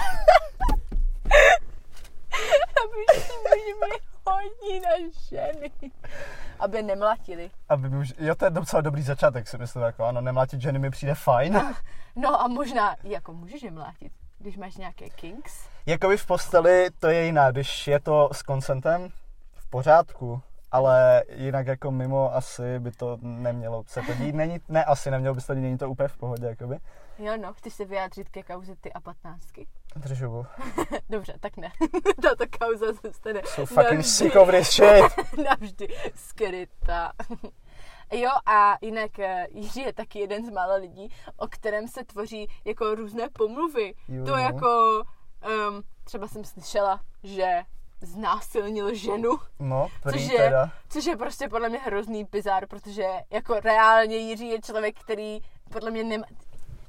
aby 2.83 3.05
všichni 3.11 3.37
muži 3.37 3.73
byli 3.79 3.97
hodní 4.25 4.79
na 4.79 5.11
ženy. 5.29 5.71
Aby 6.59 6.83
nemlatili. 6.83 7.51
Aby 7.69 7.87
už, 7.87 8.13
jo, 8.19 8.35
to 8.35 8.45
je 8.45 8.51
docela 8.51 8.81
dobrý 8.81 9.01
začátek, 9.01 9.47
si 9.47 9.57
myslím, 9.57 9.83
jako 9.83 10.03
ano, 10.03 10.21
nemlátit 10.21 10.61
ženy 10.61 10.79
mi 10.79 10.89
přijde 10.89 11.15
fajn. 11.15 11.61
No 12.15 12.41
a 12.41 12.47
možná 12.47 12.95
jako 13.03 13.33
můžeš 13.33 13.63
je 13.63 13.71
mlátit, 13.71 14.13
když 14.37 14.57
máš 14.57 14.75
nějaké 14.75 15.09
kinks. 15.09 15.69
Jakoby 15.85 16.17
v 16.17 16.25
posteli 16.25 16.87
to 16.99 17.07
je 17.07 17.25
jiná, 17.25 17.51
když 17.51 17.87
je 17.87 17.99
to 17.99 18.29
s 18.31 18.41
koncentem, 18.41 19.09
v 19.67 19.69
pořádku, 19.69 20.41
ale 20.71 21.23
jinak 21.29 21.67
jako 21.67 21.91
mimo 21.91 22.35
asi 22.35 22.79
by 22.79 22.91
to 22.91 23.17
nemělo 23.21 23.83
se 23.87 24.01
to 24.01 24.13
dít. 24.13 24.35
Není, 24.35 24.59
ne, 24.69 24.85
asi 24.85 25.11
nemělo 25.11 25.35
by 25.35 25.41
se 25.41 25.47
to 25.47 25.55
dít, 25.55 25.61
není 25.61 25.77
to 25.77 25.89
úplně 25.89 26.07
v 26.07 26.17
pohodě, 26.17 26.45
jakoby. 26.45 26.77
Jo 27.19 27.37
no, 27.37 27.53
chceš 27.53 27.73
se 27.73 27.85
vyjádřit 27.85 28.29
ke 28.29 28.43
kauze 28.43 28.75
ty 28.81 28.93
a 28.93 28.99
patnáctky? 28.99 29.67
Držu. 29.95 30.45
Dobře, 31.09 31.33
tak 31.39 31.57
ne. 31.57 31.71
Tato 32.21 32.45
kauza 32.59 32.85
zůstane 33.03 33.41
So 33.45 33.65
fucking 33.65 33.99
navždy- 33.99 34.03
sick 34.03 34.35
of 34.35 34.49
this 34.51 34.71
shit. 34.71 35.37
navždy 35.49 35.87
skrytá. 36.15 37.11
Jo 38.11 38.29
a 38.45 38.77
jinak 38.81 39.19
eh, 39.19 39.47
Jiří 39.51 39.81
je 39.81 39.93
taky 39.93 40.19
jeden 40.19 40.45
z 40.45 40.49
mála 40.49 40.75
lidí, 40.75 41.09
o 41.37 41.47
kterém 41.47 41.87
se 41.87 42.03
tvoří 42.03 42.47
jako 42.65 42.95
různé 42.95 43.29
pomluvy. 43.33 43.93
Jo, 44.07 44.25
to 44.25 44.37
jako, 44.37 45.01
um, 45.69 45.83
třeba 46.03 46.27
jsem 46.27 46.43
slyšela, 46.43 47.01
že 47.23 47.61
znásilnil 48.01 48.95
ženu, 48.95 49.37
No, 49.59 49.87
což 50.11 50.21
je, 50.21 50.37
teda. 50.37 50.71
což 50.89 51.05
je 51.05 51.17
prostě 51.17 51.49
podle 51.49 51.69
mě 51.69 51.77
hrozný 51.79 52.23
bizár, 52.23 52.67
protože 52.67 53.03
jako 53.29 53.59
reálně 53.59 54.17
Jiří 54.17 54.49
je 54.49 54.61
člověk, 54.61 54.99
který 54.99 55.39
podle 55.69 55.91
mě 55.91 56.03
nemá, 56.03 56.25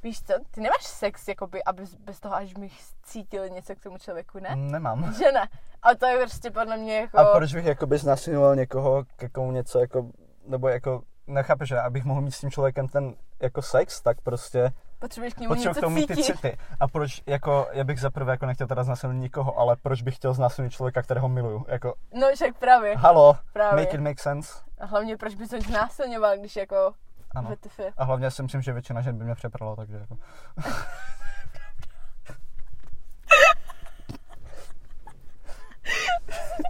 víš 0.02 0.22
co, 0.22 0.34
ty 0.50 0.60
nemáš 0.60 0.82
sex, 0.84 1.28
jakoby, 1.28 1.64
aby 1.64 1.82
bez 1.98 2.20
toho, 2.20 2.34
až 2.34 2.54
bych 2.54 2.80
cítil 3.02 3.48
něco 3.48 3.74
k 3.74 3.80
tomu 3.80 3.98
člověku, 3.98 4.38
ne? 4.38 4.56
Nemám. 4.56 5.14
Že 5.18 5.32
ne. 5.32 5.48
A 5.82 5.94
to 5.94 6.06
je 6.06 6.18
prostě 6.18 6.50
podle 6.50 6.76
mě 6.76 6.96
jako... 6.96 7.18
A 7.18 7.36
proč 7.36 7.54
bych 7.54 7.64
jakoby 7.64 7.98
znásilňoval 7.98 8.56
někoho, 8.56 9.04
ke 9.16 9.28
komu 9.28 9.52
něco 9.52 9.78
jako, 9.78 10.10
nebo 10.46 10.68
jako, 10.68 11.02
nechápeš, 11.26 11.68
že 11.68 11.80
abych 11.80 12.04
mohl 12.04 12.20
mít 12.20 12.30
s 12.32 12.40
tím 12.40 12.50
člověkem 12.50 12.88
ten 12.88 13.14
jako 13.42 13.62
sex, 13.62 14.00
tak 14.02 14.20
prostě 14.20 14.70
Potřebuješ 14.98 15.34
k 15.34 15.38
němu 15.40 15.54
potřebuji 15.54 15.68
něco 15.68 15.80
k 15.80 15.82
tomu 15.84 15.94
mít 15.96 16.06
ty 16.06 16.16
city. 16.16 16.58
A 16.80 16.88
proč, 16.88 17.22
jako, 17.26 17.66
já 17.72 17.84
bych 17.84 18.00
zaprvé 18.00 18.32
jako 18.32 18.46
nechtěl 18.46 18.66
teda 18.66 18.84
znásilnit 18.84 19.20
nikoho, 19.22 19.58
ale 19.58 19.76
proč 19.82 20.02
bych 20.02 20.16
chtěl 20.16 20.34
znásilnit 20.34 20.72
člověka, 20.72 21.02
kterého 21.02 21.28
miluju? 21.28 21.64
Jako, 21.68 21.94
No 22.14 22.26
však 22.34 22.56
právě. 22.58 22.96
halo, 22.96 23.36
Právě. 23.52 23.84
make 23.84 23.96
it 23.96 24.00
make 24.00 24.22
sense. 24.22 24.52
A 24.78 24.86
hlavně 24.86 25.16
proč 25.16 25.34
bys 25.34 25.52
ho 25.52 25.60
znásilňoval, 25.60 26.38
když 26.38 26.56
jako... 26.56 26.92
Ano. 27.34 27.50
VTF. 27.56 27.80
A 27.96 28.04
hlavně 28.04 28.30
si 28.30 28.42
myslím, 28.42 28.62
že 28.62 28.72
většina 28.72 29.00
žen 29.00 29.18
by 29.18 29.24
mě 29.24 29.34
přeprala, 29.34 29.76
takže 29.76 29.96
jako. 29.96 30.16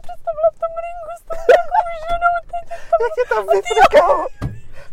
Představila 0.02 0.48
v 0.54 0.58
tom 0.62 0.72
ringu 0.84 1.12
s 1.18 1.22
tou 1.22 1.36
takovou 1.52 1.94
ženou 2.08 2.34
teď. 2.50 2.64
Jak 3.04 3.14
je 3.20 3.26
tam 3.34 3.44
vyprkal? 3.54 4.26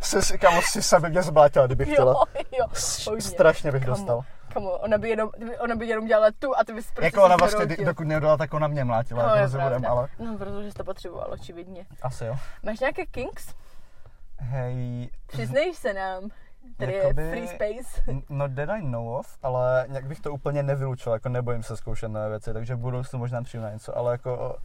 Jsi, 0.06 0.38
kamo, 0.38 0.62
si 0.62 0.84
sami 0.84 1.10
mě 1.10 1.22
zblátila, 1.22 1.66
kdybych 1.66 1.92
chtěla. 1.92 2.12
Jo, 2.14 2.42
jo. 2.60 2.66
Hodně. 3.08 3.22
Strašně 3.22 3.72
bych 3.72 3.82
Kamo, 3.86 3.96
dostal. 3.96 4.22
Kamo, 4.54 4.72
ona 4.72 4.98
by 4.98 5.10
jenom, 5.10 5.30
ona 5.60 5.76
by 5.76 5.88
jenom 5.88 6.06
dělala 6.08 6.28
tu 6.40 6.58
a 6.58 6.64
ty 6.64 6.74
bys 6.74 6.86
prostě 6.92 7.06
Jako 7.06 7.24
ona 7.24 7.36
se 7.36 7.40
vlastně, 7.40 7.66
kdy- 7.66 7.86
dokud 7.86 8.04
neudala, 8.08 8.38
tak 8.38 8.54
ona 8.54 8.68
mě 8.68 8.84
mlátila, 8.84 9.24
No, 9.24 9.30
jako 9.30 9.42
rozhovorem, 9.42 9.86
ale 9.86 10.08
No, 10.20 10.38
protože 10.38 10.68
jsi 10.72 10.78
to 10.78 10.84
potřeboval, 10.84 11.28
očividně. 11.32 11.86
asi 12.02 12.26
jo. 12.26 12.36
Máš 12.64 12.80
nějaké 12.80 13.06
kinks? 13.06 13.54
Hej, 14.40 15.10
Přiznej 15.28 15.74
se 15.74 15.94
nám. 15.94 16.30
Tady 16.78 16.94
Jakoby- 16.94 17.22
je 17.24 17.30
free 17.32 17.48
space. 17.48 18.04
No 18.30 18.50
that 18.50 18.70
I 18.70 18.82
know 18.82 19.16
of, 19.16 19.38
ale 19.44 19.86
nějak 19.90 20.06
bych 20.08 20.20
to 20.20 20.34
úplně 20.34 20.64
nevylučil, 20.64 21.14
jako 21.14 21.30
nebojím 21.30 21.64
se 21.64 21.78
zkoušet 21.78 22.08
nové 22.08 22.30
věci, 22.30 22.54
takže 22.54 22.76
v 22.76 22.80
budoucnu 22.80 23.20
možná 23.20 23.44
přijdu 23.44 23.64
na 23.64 23.72
něco, 23.72 23.98
ale 23.98 24.12
jako 24.12 24.56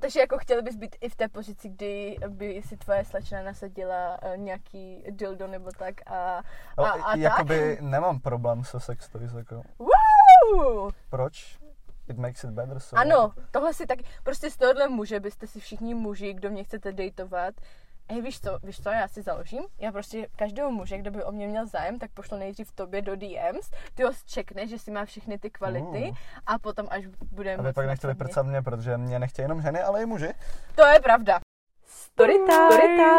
Takže 0.00 0.20
jako 0.20 0.38
chtěl 0.38 0.62
bys 0.62 0.76
být 0.76 0.96
i 1.00 1.08
v 1.08 1.14
té 1.16 1.28
pozici, 1.28 1.68
kdy 1.68 2.16
by 2.28 2.62
si 2.62 2.76
tvoje 2.76 3.04
slečna 3.04 3.42
nasadila 3.42 4.22
uh, 4.22 4.36
nějaký 4.36 5.04
dildo 5.10 5.46
nebo 5.46 5.70
tak 5.78 5.94
a, 6.06 6.12
a, 6.12 6.42
ale 6.76 6.90
a 6.90 7.02
tak? 7.02 7.18
jakoby 7.18 7.78
nemám 7.80 8.20
problém 8.20 8.64
se 8.64 8.80
sex 8.80 9.08
toys, 9.08 9.32
jako 9.32 9.62
Woo! 9.78 10.90
proč? 11.10 11.58
It 12.08 12.18
makes 12.18 12.44
it 12.44 12.50
better, 12.50 12.80
so 12.80 13.00
Ano, 13.00 13.32
tohle 13.50 13.74
si 13.74 13.86
tak, 13.86 13.98
prostě 14.22 14.50
z 14.50 14.56
tohohle 14.56 14.88
muže 14.88 15.20
byste 15.20 15.46
si 15.46 15.60
všichni 15.60 15.94
muži, 15.94 16.34
kdo 16.34 16.50
mě 16.50 16.64
chcete 16.64 16.92
dejtovat, 16.92 17.54
Hej, 18.10 18.22
víš 18.22 18.40
co, 18.40 18.58
víš 18.62 18.80
co, 18.80 18.90
já 18.90 19.08
si 19.08 19.22
založím, 19.22 19.62
já 19.78 19.92
prostě 19.92 20.28
každého 20.36 20.70
muže, 20.70 20.98
kdo 20.98 21.10
by 21.10 21.24
o 21.24 21.32
mě 21.32 21.48
měl 21.48 21.66
zájem, 21.66 21.98
tak 21.98 22.10
pošlu 22.10 22.36
nejdřív 22.36 22.72
tobě 22.72 23.02
do 23.02 23.16
DMs, 23.16 23.70
ty 23.94 24.02
ho 24.02 24.10
čekne, 24.26 24.66
že 24.66 24.78
si 24.78 24.90
má 24.90 25.04
všechny 25.04 25.38
ty 25.38 25.50
kvality 25.50 26.08
Uh. 26.10 26.16
a 26.46 26.58
potom 26.58 26.86
až 26.90 27.06
budeme 27.06 27.56
Aby 27.56 27.72
pak 27.72 27.86
nechtěli 27.86 28.14
prcat 28.14 28.46
mě, 28.46 28.62
protože 28.62 28.96
mě 28.96 29.18
nechtějí 29.18 29.44
jenom 29.44 29.62
ženy, 29.62 29.82
ale 29.82 30.02
i 30.02 30.06
muži. 30.06 30.34
To 30.74 30.86
je 30.86 31.00
pravda. 31.00 31.40
Story 31.86 32.34
time. 32.46 33.18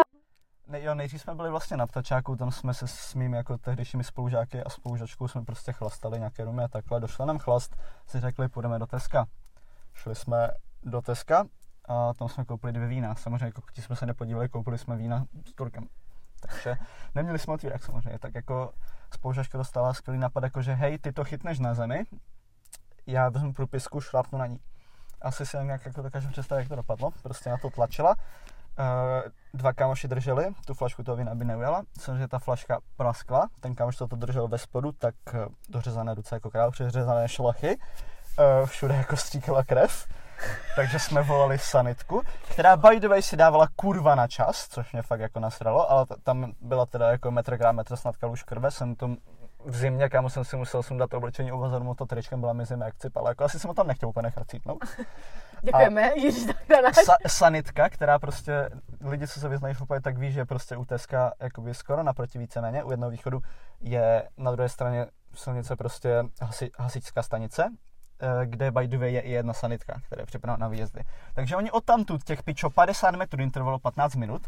Ne, 0.66 0.82
jo, 0.82 0.94
nejdřív 0.94 1.20
jsme 1.20 1.34
byli 1.34 1.50
vlastně 1.50 1.76
na 1.76 1.86
ptačáku, 1.86 2.36
tam 2.36 2.50
jsme 2.50 2.74
se 2.74 2.88
s 2.88 3.14
mými 3.14 3.36
jako 3.36 3.58
tehdejšími 3.58 4.04
spolužáky 4.04 4.62
a 4.62 4.70
spolužačkou 4.70 5.28
jsme 5.28 5.44
prostě 5.44 5.72
chlastali 5.72 6.18
nějaké 6.18 6.44
rumy 6.44 6.64
a 6.64 6.68
takhle. 6.68 7.00
Došla 7.00 7.26
nám 7.26 7.38
chlast, 7.38 7.76
si 8.06 8.20
řekli, 8.20 8.48
půjdeme 8.48 8.78
do 8.78 8.86
Teska. 8.86 9.26
Šli 9.94 10.14
jsme 10.14 10.50
do 10.82 11.02
Teska 11.02 11.44
a 11.90 12.14
tam 12.14 12.28
jsme 12.28 12.44
koupili 12.44 12.72
dvě 12.72 12.88
vína. 12.88 13.14
Samozřejmě 13.14 13.44
jako 13.44 13.62
ti 13.72 13.82
jsme 13.82 13.96
se 13.96 14.06
nepodívali, 14.06 14.48
koupili 14.48 14.78
jsme 14.78 14.96
vína 14.96 15.24
s 15.46 15.52
Turkem. 15.52 15.88
Takže 16.40 16.76
neměli 17.14 17.38
jsme 17.38 17.54
otvírák 17.54 17.84
samozřejmě. 17.84 18.18
Tak 18.18 18.34
jako 18.34 18.72
spolužačka 19.14 19.58
dostala 19.58 19.94
skvělý 19.94 20.18
nápad, 20.20 20.44
jako 20.44 20.62
že 20.62 20.74
hej, 20.74 20.98
ty 20.98 21.12
to 21.12 21.24
chytneš 21.24 21.58
na 21.58 21.74
zemi, 21.74 22.04
já 23.06 23.28
vezmu 23.28 23.52
průpisku, 23.52 24.00
šlápnu 24.00 24.38
na 24.38 24.46
ní. 24.46 24.60
Asi 25.22 25.46
si 25.46 25.56
nějak 25.56 25.86
jako 25.86 26.02
dokážu 26.02 26.28
představit, 26.28 26.60
jak 26.60 26.68
to 26.68 26.76
dopadlo. 26.76 27.10
Prostě 27.22 27.50
na 27.50 27.56
to 27.56 27.70
tlačila. 27.70 28.16
Uh, 28.78 29.30
dva 29.54 29.72
kámoši 29.72 30.08
drželi 30.08 30.54
tu 30.66 30.74
flašku 30.74 31.02
toho 31.02 31.16
vína, 31.16 31.32
aby 31.32 31.44
neujela. 31.44 31.82
Samozřejmě 31.98 32.28
ta 32.28 32.38
flaška 32.38 32.78
praskla, 32.96 33.48
ten 33.60 33.74
kámoš 33.74 33.96
to 33.96 34.06
držel 34.06 34.48
ve 34.48 34.58
spodu, 34.58 34.92
tak 34.92 35.14
uh, 35.34 35.40
dořezané 35.68 36.14
ruce 36.14 36.36
jako 36.36 36.50
král, 36.50 36.70
přeřezané 36.70 37.28
šlachy. 37.28 37.76
Uh, 37.78 38.66
všude 38.66 38.94
jako 38.94 39.16
stříkala 39.16 39.64
krev. 39.64 40.06
Takže 40.76 40.98
jsme 40.98 41.22
volali 41.22 41.58
sanitku, 41.58 42.22
která 42.50 42.76
by 42.76 43.00
the 43.00 43.08
way 43.08 43.22
si 43.22 43.36
dávala 43.36 43.68
kurva 43.76 44.14
na 44.14 44.28
čas, 44.28 44.68
což 44.68 44.92
mě 44.92 45.02
fakt 45.02 45.20
jako 45.20 45.40
nasralo, 45.40 45.90
ale 45.90 46.06
t- 46.06 46.14
tam 46.22 46.52
byla 46.60 46.86
teda 46.86 47.10
jako 47.10 47.30
metr 47.30 47.58
krát 47.58 47.72
metr 47.72 47.96
snad 47.96 48.16
kaluž 48.16 48.42
krve, 48.42 48.70
jsem 48.70 48.94
to 48.94 49.16
v 49.64 49.76
zimě, 49.76 50.08
kam 50.08 50.30
jsem 50.30 50.44
si 50.44 50.56
musel 50.56 50.82
sundat 50.82 51.14
oblečení, 51.14 51.52
uvazat 51.52 51.82
mu 51.82 51.94
to 51.94 52.06
tričkem, 52.06 52.40
byla 52.40 52.52
mi 52.52 52.64
zima 52.64 52.84
jak 52.84 52.94
cip, 52.96 53.16
ale 53.16 53.30
jako 53.30 53.44
asi 53.44 53.58
jsem 53.58 53.68
ho 53.68 53.74
tam 53.74 53.86
nechtěl 53.86 54.08
úplně 54.08 54.22
nechat 54.22 54.50
cítnout. 54.50 54.78
Děkujeme, 55.62 56.12
Jiří. 56.16 56.46
Sa- 56.92 57.16
sanitka, 57.28 57.88
která 57.88 58.18
prostě, 58.18 58.70
lidi, 59.00 59.28
co 59.28 59.40
se 59.40 59.48
vyznají 59.48 59.74
v 59.74 59.82
tak 60.02 60.18
ví, 60.18 60.32
že 60.32 60.44
prostě 60.44 60.76
u 60.76 60.84
Teska 60.84 61.32
jakoby 61.40 61.74
skoro 61.74 62.02
naproti 62.02 62.38
víceméně, 62.38 62.84
u 62.84 62.90
jednoho 62.90 63.10
východu 63.10 63.40
je 63.80 64.28
na 64.36 64.50
druhé 64.50 64.68
straně 64.68 65.06
silnice 65.34 65.76
prostě 65.76 66.24
hasi, 66.42 66.70
hasičská 66.78 67.22
stanice, 67.22 67.68
kde 68.44 68.70
by 68.70 68.88
the 68.88 68.98
way 68.98 69.12
je 69.12 69.20
i 69.20 69.30
jedna 69.30 69.52
sanitka, 69.52 70.00
která 70.06 70.22
je 70.22 70.26
připravena 70.26 70.64
na 70.64 70.68
výjezdy. 70.68 71.04
Takže 71.34 71.56
oni 71.56 71.70
odtamtud 71.70 72.24
těch 72.24 72.42
pičo 72.42 72.70
50 72.70 73.14
metrů 73.14 73.40
jim 73.40 73.50
trvalo 73.50 73.78
15 73.78 74.14
minut 74.14 74.42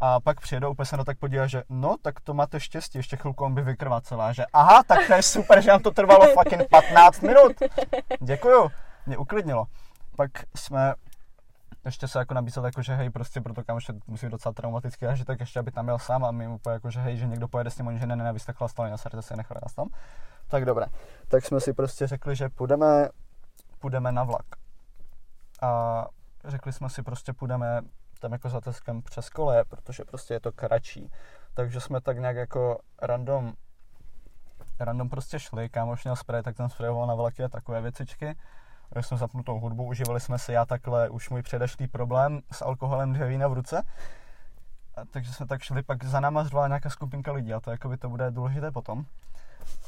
a 0.00 0.20
pak 0.20 0.40
přijedou, 0.40 0.70
úplně 0.70 0.86
se 0.86 0.96
na 0.96 1.04
tak 1.04 1.18
podívá, 1.18 1.46
že 1.46 1.62
no, 1.68 1.96
tak 2.02 2.20
to 2.20 2.34
máte 2.34 2.60
štěstí, 2.60 2.98
ještě 2.98 3.16
chvilku 3.16 3.44
on 3.44 3.54
by 3.54 3.62
vykrvácela, 3.62 4.32
že 4.32 4.46
aha, 4.52 4.82
tak 4.86 5.06
to 5.06 5.12
je 5.12 5.22
super, 5.22 5.62
že 5.62 5.70
nám 5.70 5.82
to 5.82 5.90
trvalo 5.90 6.26
fucking 6.26 6.68
15 6.70 7.20
minut. 7.20 7.52
Děkuju, 8.20 8.70
mě 9.06 9.16
uklidnilo. 9.16 9.66
Pak 10.16 10.30
jsme 10.56 10.94
ještě 11.84 12.08
se 12.08 12.18
jako 12.18 12.34
nabízel 12.34 12.64
jako, 12.64 12.82
že 12.82 12.94
hej, 12.94 13.10
prostě 13.10 13.40
proto 13.40 13.64
kam 13.64 13.76
ještě 13.76 13.92
musí 14.06 14.26
být 14.26 14.32
docela 14.32 14.52
traumatický, 14.52 15.06
a 15.06 15.14
že 15.14 15.24
tak 15.24 15.40
ještě, 15.40 15.58
aby 15.58 15.70
tam 15.70 15.88
jel 15.88 15.98
sám 15.98 16.24
a 16.24 16.30
my 16.30 16.48
mu 16.48 16.60
jako, 16.70 16.90
že 16.90 17.00
hej, 17.00 17.16
že 17.16 17.26
někdo 17.26 17.48
pojede 17.48 17.70
s 17.70 17.78
ním, 17.78 17.86
oni, 17.86 17.98
že 17.98 18.06
ne, 18.06 18.16
ne, 18.16 18.24
ne, 18.24 18.32
vy 18.32 18.40
jste 18.40 18.52
chlastali 18.52 18.90
na 18.90 18.96
srdce, 18.96 19.22
si 19.22 19.36
nechali 19.36 19.60
nás 19.62 19.74
tam. 19.74 19.88
Tak 20.50 20.64
dobré. 20.64 20.86
Tak 21.28 21.44
jsme 21.44 21.60
si 21.60 21.72
prostě 21.72 22.06
řekli, 22.06 22.36
že 22.36 22.48
půjdeme, 22.48 23.08
půjdeme 23.78 24.12
na 24.12 24.24
vlak. 24.24 24.46
A 25.62 26.06
řekli 26.44 26.72
jsme 26.72 26.90
si 26.90 27.02
prostě 27.02 27.32
půjdeme 27.32 27.80
tam 28.20 28.32
jako 28.32 28.48
za 28.48 28.60
Teskem 28.60 29.02
přes 29.02 29.30
kole, 29.30 29.64
protože 29.64 30.04
prostě 30.04 30.34
je 30.34 30.40
to 30.40 30.52
kratší. 30.52 31.10
Takže 31.54 31.80
jsme 31.80 32.00
tak 32.00 32.18
nějak 32.18 32.36
jako 32.36 32.78
random 33.02 33.52
random 34.80 35.08
prostě 35.08 35.40
šli, 35.40 35.68
kámoš 35.68 36.04
měl 36.04 36.16
spray, 36.16 36.42
tak 36.42 36.56
ten 36.56 36.68
sprayoval 36.68 37.06
na 37.06 37.14
vlaky 37.14 37.44
a 37.44 37.48
takové 37.48 37.80
věcičky. 37.80 38.36
Když 38.90 39.06
jsme 39.06 39.16
zapnutou 39.16 39.60
hudbu, 39.60 39.84
užívali 39.84 40.20
jsme 40.20 40.38
si 40.38 40.52
já 40.52 40.66
takhle 40.66 41.08
už 41.08 41.30
můj 41.30 41.42
předešlý 41.42 41.88
problém 41.88 42.40
s 42.52 42.62
alkoholem 42.62 43.12
dvě 43.12 43.28
vína 43.28 43.48
v 43.48 43.52
ruce. 43.52 43.82
A 44.96 45.04
takže 45.04 45.32
jsme 45.32 45.46
tak 45.46 45.62
šli, 45.62 45.82
pak 45.82 46.04
za 46.04 46.20
náma 46.20 46.44
řvala 46.44 46.68
nějaká 46.68 46.90
skupinka 46.90 47.32
lidí 47.32 47.54
a 47.54 47.60
to 47.60 47.70
jako 47.70 47.88
by 47.88 47.96
to 47.96 48.08
bude 48.08 48.30
důležité 48.30 48.70
potom. 48.70 49.04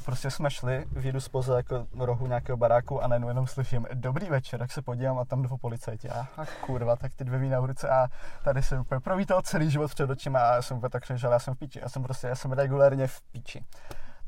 Prostě 0.05 0.31
jsme 0.31 0.51
šli, 0.51 0.85
vyjdu 0.91 1.19
spoza 1.19 1.57
jako 1.57 1.87
rohu 1.99 2.27
nějakého 2.27 2.57
baráku 2.57 3.03
a 3.03 3.07
najednou 3.07 3.27
jenom 3.27 3.47
slyším 3.47 3.87
dobrý 3.93 4.29
večer, 4.29 4.59
tak 4.59 4.71
se 4.71 4.81
podívám 4.81 5.19
a 5.19 5.25
tam 5.25 5.41
dvou 5.41 5.57
policajti. 5.57 6.09
A, 6.09 6.27
kurva, 6.61 6.95
tak 6.95 7.15
ty 7.15 7.23
dvě 7.23 7.39
vína 7.39 7.59
v 7.59 7.65
ruce 7.65 7.89
a 7.89 8.07
tady 8.43 8.63
jsem 8.63 8.81
úplně 8.81 9.01
provítal 9.01 9.41
celý 9.41 9.71
život 9.71 9.91
před 9.91 10.09
očima 10.09 10.39
a 10.39 10.55
já 10.55 10.61
jsem 10.61 10.77
úplně 10.77 10.89
tak 10.89 11.03
že 11.15 11.27
já 11.27 11.39
jsem 11.39 11.55
v 11.55 11.57
píči, 11.57 11.79
já 11.79 11.89
jsem 11.89 12.03
prostě, 12.03 12.27
já 12.27 12.35
jsem 12.35 12.51
regulérně 12.51 13.07
v 13.07 13.21
píči. 13.21 13.65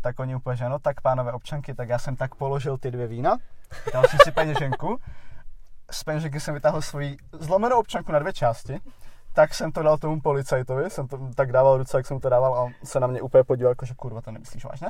Tak 0.02 0.20
oni 0.20 0.36
úplně, 0.36 0.56
že 0.56 0.70
no 0.70 0.80
tak 0.80 1.02
pánové 1.02 1.32
občanky, 1.32 1.74
tak 1.74 1.90
já 1.90 2.00
jsem 2.00 2.16
tak 2.16 2.36
položil 2.36 2.78
ty 2.78 2.92
dvě 2.92 3.08
vína, 3.08 3.38
dal 3.94 4.04
jsem 4.04 4.20
si 4.24 4.32
peněženku, 4.32 5.00
z 5.92 6.04
peněženky 6.04 6.40
jsem 6.40 6.54
vytáhl 6.54 6.82
svoji 6.82 7.18
zlomenou 7.32 7.80
občanku 7.80 8.12
na 8.12 8.20
dvě 8.20 8.34
části, 8.34 8.80
tak 9.34 9.54
jsem 9.54 9.72
to 9.72 9.84
dal 9.84 9.98
tomu 9.98 10.22
policajtovi, 10.22 10.90
jsem 10.90 11.08
to 11.08 11.20
tak 11.36 11.52
dával 11.52 11.78
ruce, 11.78 11.98
jak 11.98 12.06
jsem 12.06 12.20
to 12.20 12.30
dával 12.30 12.56
a 12.56 12.62
on 12.62 12.72
se 12.84 13.00
na 13.00 13.08
mě 13.08 13.22
úplně 13.22 13.44
podíval, 13.44 13.72
jako 13.72 13.86
že 13.86 13.94
kurva, 13.94 14.22
to 14.22 14.32
nemyslíš 14.32 14.66
vážně? 14.66 14.88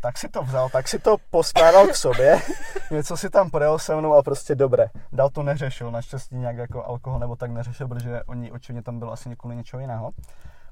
Tak 0.00 0.18
si 0.18 0.28
to 0.28 0.42
vzal, 0.42 0.68
tak 0.68 0.88
si 0.88 0.98
to 0.98 1.16
poskládal 1.30 1.86
k 1.86 1.96
sobě, 1.96 2.42
něco 2.90 3.16
si 3.16 3.30
tam 3.30 3.50
projel 3.50 3.78
se 3.78 3.96
mnou 3.96 4.14
a 4.14 4.22
prostě 4.22 4.54
dobré. 4.54 4.86
Dal 5.12 5.30
to 5.30 5.42
neřešil, 5.42 5.90
naštěstí 5.90 6.36
nějak 6.36 6.56
jako 6.56 6.84
alkohol 6.84 7.18
nebo 7.18 7.36
tak 7.36 7.50
neřešil, 7.50 7.88
protože 7.88 8.22
oni 8.22 8.52
očividně 8.52 8.82
tam 8.82 8.98
bylo 8.98 9.12
asi 9.12 9.36
kvůli 9.36 9.56
něčeho 9.56 9.80
jiného. 9.80 10.10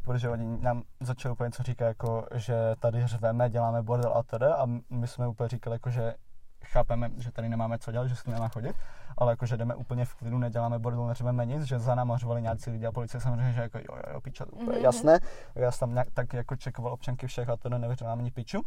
Protože 0.05 0.29
oni 0.29 0.59
nám 0.61 0.83
začali 1.01 1.33
úplně 1.33 1.47
něco 1.47 1.63
říkat, 1.63 1.87
jako, 1.87 2.27
že 2.35 2.55
tady 2.81 3.07
řveme, 3.07 3.51
děláme 3.51 3.83
bordel 3.83 4.13
a 4.17 4.23
tedy 4.23 4.47
a 4.47 4.67
my 4.91 5.07
jsme 5.07 5.29
úplně 5.29 5.49
říkali, 5.49 5.75
jako, 5.75 5.91
že 5.91 6.15
chápeme, 6.65 7.11
že 7.19 7.33
tady 7.33 7.49
nemáme 7.49 7.79
co 7.79 7.93
dělat, 7.93 8.07
že 8.07 8.17
se 8.17 8.31
nemáme 8.31 8.49
chodit, 8.49 8.77
ale 9.19 9.33
jakože 9.33 9.57
jdeme 9.57 9.75
úplně 9.75 10.05
v 10.05 10.15
klidu, 10.15 10.39
neděláme 10.39 10.79
bordel, 10.79 11.07
neřveme 11.07 11.47
nic, 11.47 11.63
že 11.63 11.79
za 11.79 11.95
náma 11.95 12.17
řvali 12.17 12.43
nějací 12.43 12.71
lidi 12.71 12.87
a 12.87 12.93
policie 12.93 13.21
samozřejmě, 13.21 13.53
že 13.53 13.61
jako 13.61 13.79
jo, 13.79 13.85
jo, 13.89 14.03
jo 14.13 14.21
piča, 14.21 14.45
je 14.73 14.83
jasné. 14.83 15.19
Já 15.55 15.71
jsem 15.71 15.79
tam 15.79 15.93
nějak, 15.93 16.09
tak 16.15 16.33
jako 16.33 16.57
čekoval 16.57 16.93
občanky 16.93 17.27
všech 17.27 17.49
a 17.49 17.57
to 17.57 17.69
nevěřil 17.69 18.11
ani 18.11 18.31
piču. 18.31 18.63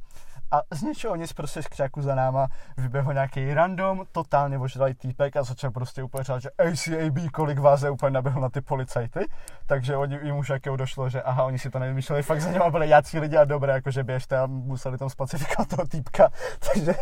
A 0.52 0.62
z 0.74 0.82
něčeho 0.82 1.16
nic 1.16 1.34
prostě 1.34 1.64
z 1.64 1.68
křáku 1.68 2.02
za 2.02 2.16
náma 2.16 2.48
vyběhl 2.78 3.14
nějaký 3.14 3.54
random, 3.54 4.06
totálně 4.12 4.58
ožralý 4.58 4.94
týpek 4.94 5.36
a 5.36 5.44
začal 5.44 5.72
prostě 5.72 6.04
úplně 6.04 6.24
říkat, 6.24 6.40
že 6.40 6.50
ACAB, 6.50 7.32
kolik 7.34 7.60
vás 7.60 7.82
je 7.82 7.90
úplně 7.90 8.12
naběhl 8.12 8.42
na 8.42 8.50
ty 8.50 8.62
policajty. 8.62 9.20
Takže 9.66 9.98
oni 9.98 10.20
jim 10.24 10.38
už 10.38 10.50
jakého 10.50 10.76
došlo, 10.76 11.10
že 11.10 11.22
aha, 11.22 11.44
oni 11.44 11.60
si 11.60 11.70
to 11.70 11.80
nevymýšleli, 11.80 12.24
fakt 12.24 12.42
za 12.42 12.52
něma 12.52 12.70
byli 12.70 12.90
jácí 12.90 13.20
lidi 13.20 13.38
a 13.38 13.46
dobré, 13.46 13.74
jakože 13.74 14.04
běžte 14.04 14.38
a 14.38 14.46
museli 14.46 14.98
tam 14.98 15.10
spacifikovat 15.10 15.70
toho 15.70 15.88
týpka. 15.88 16.30
Takže 16.74 16.94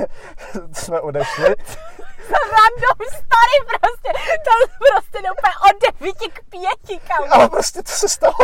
jsme 0.72 1.00
odešli. 1.00 1.56
Random 2.30 3.37
story 3.38 3.80
prostě. 3.80 4.10
To 4.46 4.52
prostě 4.92 5.18
jde 5.22 5.30
úplně 5.32 5.56
od 5.68 5.76
9 6.00 6.34
k 6.34 6.40
5, 6.90 7.02
kam. 7.08 7.32
Ale 7.32 7.50
prostě 7.50 7.84
to 7.84 7.92
se 7.92 8.10
stalo. 8.10 8.36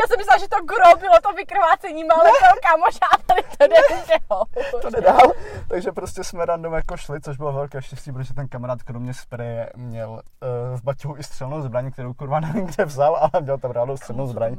Já 0.00 0.06
jsem 0.06 0.18
myslela, 0.18 0.38
že 0.38 0.48
to 0.48 0.64
gro 0.64 0.96
bylo 1.00 1.20
to 1.22 1.32
vykrvácení 1.32 2.04
malého 2.04 2.54
kamoša 2.62 3.06
a 3.12 3.16
tady 3.26 3.42
to 3.42 3.66
jde 3.66 3.76
všeho. 4.02 4.44
to 4.82 4.90
nedal. 4.90 5.32
Takže 5.68 5.92
prostě 5.92 6.24
jsme 6.24 6.46
random 6.46 6.72
jako 6.72 6.96
šli, 6.96 7.20
což 7.20 7.36
bylo 7.36 7.52
velké 7.52 7.82
štěstí, 7.82 8.12
protože 8.12 8.34
ten 8.34 8.48
kamarád 8.48 8.82
kromě 8.82 9.14
spreje 9.14 9.70
měl 9.76 10.10
uh, 10.10 10.78
v 10.78 10.82
baťohu 10.82 11.16
i 11.18 11.22
střelnou 11.22 11.60
zbraň, 11.60 11.90
kterou 11.90 12.14
kurva 12.14 12.40
nevím 12.40 12.66
kde 12.66 12.84
vzal, 12.84 13.16
ale 13.16 13.42
měl 13.42 13.58
tam 13.58 13.70
rádu 13.70 13.96
střelnou 13.96 14.26
zbraň. 14.26 14.56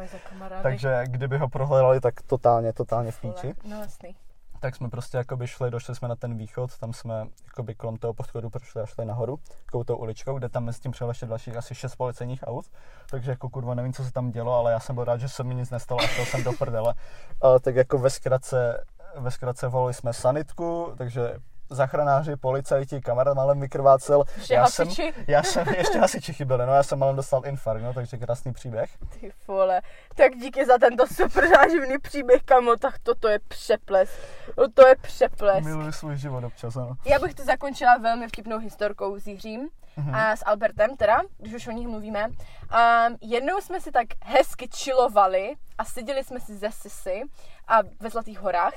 Takže 0.62 1.04
kdyby 1.06 1.38
ho 1.38 1.49
prohledali, 1.49 1.99
tak 1.99 2.13
totálně, 2.21 2.73
totálně 2.73 3.12
v 3.12 3.21
píči. 3.21 3.54
No 3.63 3.80
jasný. 3.80 4.15
Tak 4.63 4.76
jsme 4.76 4.89
prostě 4.89 5.17
jakoby 5.17 5.47
šli, 5.47 5.71
došli 5.71 5.95
jsme 5.95 6.08
na 6.08 6.15
ten 6.15 6.38
východ, 6.38 6.78
tam 6.78 6.93
jsme 6.93 7.28
jakoby 7.45 7.76
kolem 7.76 7.97
toho 7.97 8.13
podchodu 8.13 8.49
prošli 8.49 8.82
a 8.82 8.86
šli 8.86 9.06
nahoru, 9.06 9.39
takovou 9.65 9.84
tou 9.84 9.97
uličkou, 9.97 10.38
kde 10.38 10.49
tam 10.49 10.63
mezi 10.63 10.80
tím 10.80 10.91
přijelo 10.91 11.12
ještě 11.12 11.26
dalších 11.26 11.58
asi 11.58 11.76
šest 11.76 11.95
policejních 11.95 12.43
aut. 12.43 12.65
Takže 13.10 13.32
jako 13.32 13.49
kurva 13.49 13.73
nevím, 13.73 13.93
co 13.93 14.04
se 14.04 14.12
tam 14.12 14.32
dělo, 14.32 14.54
ale 14.54 14.71
já 14.71 14.80
jsem 14.80 14.95
byl 14.95 15.04
rád, 15.04 15.17
že 15.17 15.30
se 15.30 15.43
mi 15.43 15.56
nic 15.56 15.69
nestalo 15.69 16.02
a 16.02 16.08
šel 16.08 16.26
jsem 16.26 16.43
do 16.43 16.54
prdele. 16.54 16.93
A, 17.41 17.60
tak 17.60 17.76
jako 17.76 17.97
ve 17.97 18.10
zkratce, 18.10 18.84
ve 19.17 19.32
zkratce 19.32 19.67
volali 19.67 19.93
jsme 19.93 20.13
sanitku, 20.13 20.93
takže 20.97 21.39
zachranáři, 21.73 22.36
policajti, 22.36 23.01
kamarád 23.01 23.36
malem 23.36 23.59
vykrvácel. 23.59 24.23
Ještě 24.38 24.53
já 24.53 24.67
jsem, 24.67 24.88
já 25.27 25.43
jsem, 25.43 25.67
ještě 25.67 25.99
hasiči 25.99 26.33
chyběli, 26.33 26.65
no 26.65 26.73
já 26.73 26.83
jsem 26.83 26.99
malem 26.99 27.15
dostal 27.15 27.45
infarkt, 27.45 27.83
no, 27.83 27.93
takže 27.93 28.17
krásný 28.17 28.53
příběh. 28.53 28.89
Ty 29.19 29.31
vole, 29.47 29.81
tak 30.15 30.36
díky 30.36 30.65
za 30.65 30.77
tento 30.77 31.07
super 31.07 31.47
záživný 31.49 31.97
příběh, 31.97 32.43
kamo, 32.43 32.75
tak 32.75 32.99
toto 32.99 33.27
je 33.27 33.39
přeples. 33.47 34.09
No 34.57 34.63
to 34.73 34.88
je 34.88 34.95
přeples. 34.95 35.65
Miluji 35.65 35.91
svůj 35.93 36.15
život 36.17 36.43
občas, 36.43 36.75
ano. 36.75 36.95
Já 37.05 37.19
bych 37.19 37.33
to 37.33 37.43
zakončila 37.43 37.97
velmi 37.97 38.27
vtipnou 38.27 38.57
historkou 38.59 39.19
s 39.19 39.27
Jiřím 39.27 39.69
Mhm. 39.97 40.15
a 40.15 40.36
s 40.36 40.45
Albertem 40.45 40.97
teda, 40.97 41.21
když 41.38 41.53
už 41.53 41.67
o 41.67 41.71
nich 41.71 41.88
mluvíme. 41.88 42.25
Um, 42.27 43.17
jednou 43.21 43.62
jsme 43.62 43.81
si 43.81 43.91
tak 43.91 44.07
hezky 44.25 44.69
chillovali 44.75 45.55
a 45.77 45.86
seděli 45.86 46.23
jsme 46.23 46.39
si 46.39 46.55
ze 46.57 46.71
Sisy 46.71 47.21
a 47.67 47.79
ve 47.99 48.09
Zlatých 48.09 48.39
horách 48.39 48.73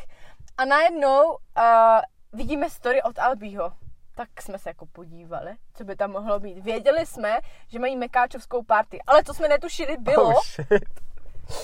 a 0.58 0.64
najednou 0.64 1.22
uh, 1.30 1.36
vidíme 2.36 2.70
story 2.70 3.02
od 3.02 3.18
Albího. 3.18 3.72
Tak 4.14 4.42
jsme 4.42 4.58
se 4.58 4.70
jako 4.70 4.86
podívali, 4.86 5.50
co 5.74 5.84
by 5.84 5.96
tam 5.96 6.10
mohlo 6.10 6.40
být. 6.40 6.58
Věděli 6.64 7.06
jsme, 7.06 7.38
že 7.68 7.78
mají 7.78 7.96
mekáčovskou 7.96 8.62
party, 8.62 9.00
ale 9.06 9.24
co 9.24 9.34
jsme 9.34 9.48
netušili 9.48 9.96
bylo, 9.96 10.28
Oh 10.28 10.42
shit. 10.44 10.68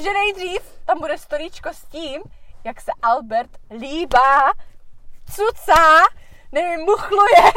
že 0.02 0.12
nejdřív 0.12 0.62
tam 0.84 0.98
bude 0.98 1.18
storíčko 1.18 1.68
s 1.72 1.84
tím, 1.84 2.22
jak 2.64 2.80
se 2.80 2.90
Albert 3.02 3.50
líbá, 3.70 4.52
cucá, 5.34 6.00
nevím, 6.52 6.86
muchluje, 6.86 7.42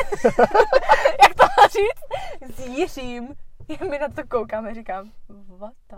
jak 1.22 1.36
to 1.36 1.46
říct, 1.72 2.56
s 2.56 2.60
Jiřím. 2.68 3.36
Já 3.68 3.88
mi 3.90 4.00
na 4.00 4.08
to 4.10 4.28
koukám 4.28 4.66
a 4.66 4.74
říkám, 4.74 5.12
what 5.58 5.74
the 5.90 5.96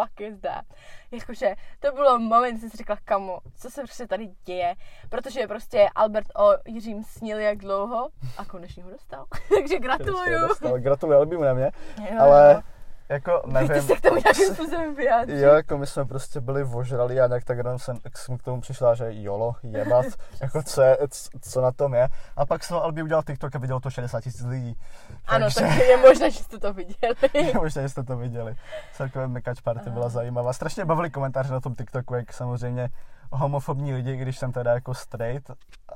fuck 0.00 0.20
is 0.20 0.40
that? 0.40 0.64
Jakože 1.10 1.54
to 1.80 1.92
bylo 1.92 2.18
moment, 2.18 2.60
jsem 2.60 2.70
si 2.70 2.76
řekla, 2.76 2.96
kamo, 3.04 3.38
co 3.54 3.70
se 3.70 3.82
prostě 3.82 4.06
tady 4.06 4.28
děje, 4.44 4.74
protože 5.08 5.46
prostě 5.46 5.88
Albert 5.94 6.26
o 6.38 6.52
Jiřím 6.66 7.04
snil 7.04 7.38
jak 7.38 7.58
dlouho 7.58 8.08
a 8.38 8.44
konečně 8.44 8.82
ho 8.82 8.90
dostal. 8.90 9.24
Takže 9.54 9.78
gratuluju. 9.78 10.48
Dostal. 10.48 10.78
Gratuluju 10.78 11.18
Albimu 11.18 11.42
na 11.42 11.54
mě, 11.54 11.72
Jo, 11.98 12.20
ale 12.20 12.52
jo. 12.54 12.75
Jako 13.08 13.42
Ty 13.46 13.52
nevím. 13.52 13.82
se 13.82 13.96
k 13.96 14.00
tomu 14.00 14.16
nějakým 14.24 14.46
způsobem 14.54 14.94
vyjádřit. 14.94 15.38
Jo, 15.38 15.54
jako 15.54 15.78
my 15.78 15.86
jsme 15.86 16.04
prostě 16.04 16.40
byli 16.40 16.64
ožrali 16.64 17.20
a 17.20 17.26
nějak 17.26 17.44
tak 17.44 17.58
jenom 17.58 17.78
jsem, 17.78 17.96
jsem 18.16 18.38
k 18.38 18.42
tomu 18.42 18.60
přišla, 18.60 18.94
že 18.94 19.06
jolo, 19.10 19.54
jebat, 19.62 20.06
jako 20.42 20.62
co, 20.62 20.82
je, 20.82 20.98
co 21.40 21.60
na 21.60 21.72
tom 21.72 21.94
je. 21.94 22.08
A 22.36 22.46
pak 22.46 22.64
jsem 22.64 22.76
Albi 22.76 23.02
udělal 23.02 23.22
TikTok 23.22 23.56
a 23.56 23.58
viděl 23.58 23.80
to 23.80 23.90
60 23.90 24.20
tisíc 24.20 24.42
lidí. 24.46 24.76
Ano, 25.26 25.46
Takže- 25.46 25.60
takže 25.60 25.82
je 25.90 25.96
možné, 25.96 26.30
že 26.30 26.38
jste 26.44 26.58
to 26.58 26.72
viděli. 26.72 27.14
Možná, 27.54 27.82
že 27.82 27.88
jste 27.88 28.02
to 28.04 28.16
viděli. 28.16 28.54
Celkově 28.92 29.28
Mekač 29.28 29.60
Party 29.60 29.90
byla 29.90 30.08
zajímavá. 30.08 30.52
Strašně 30.52 30.84
bavili 30.84 31.10
komentáře 31.10 31.52
na 31.52 31.60
tom 31.60 31.74
TikToku, 31.74 32.14
jak 32.14 32.32
samozřejmě 32.32 32.88
homofobní 33.32 33.94
lidi, 33.94 34.16
když 34.16 34.38
jsem 34.38 34.52
teda 34.52 34.72
jako 34.74 34.94
straight 34.94 35.50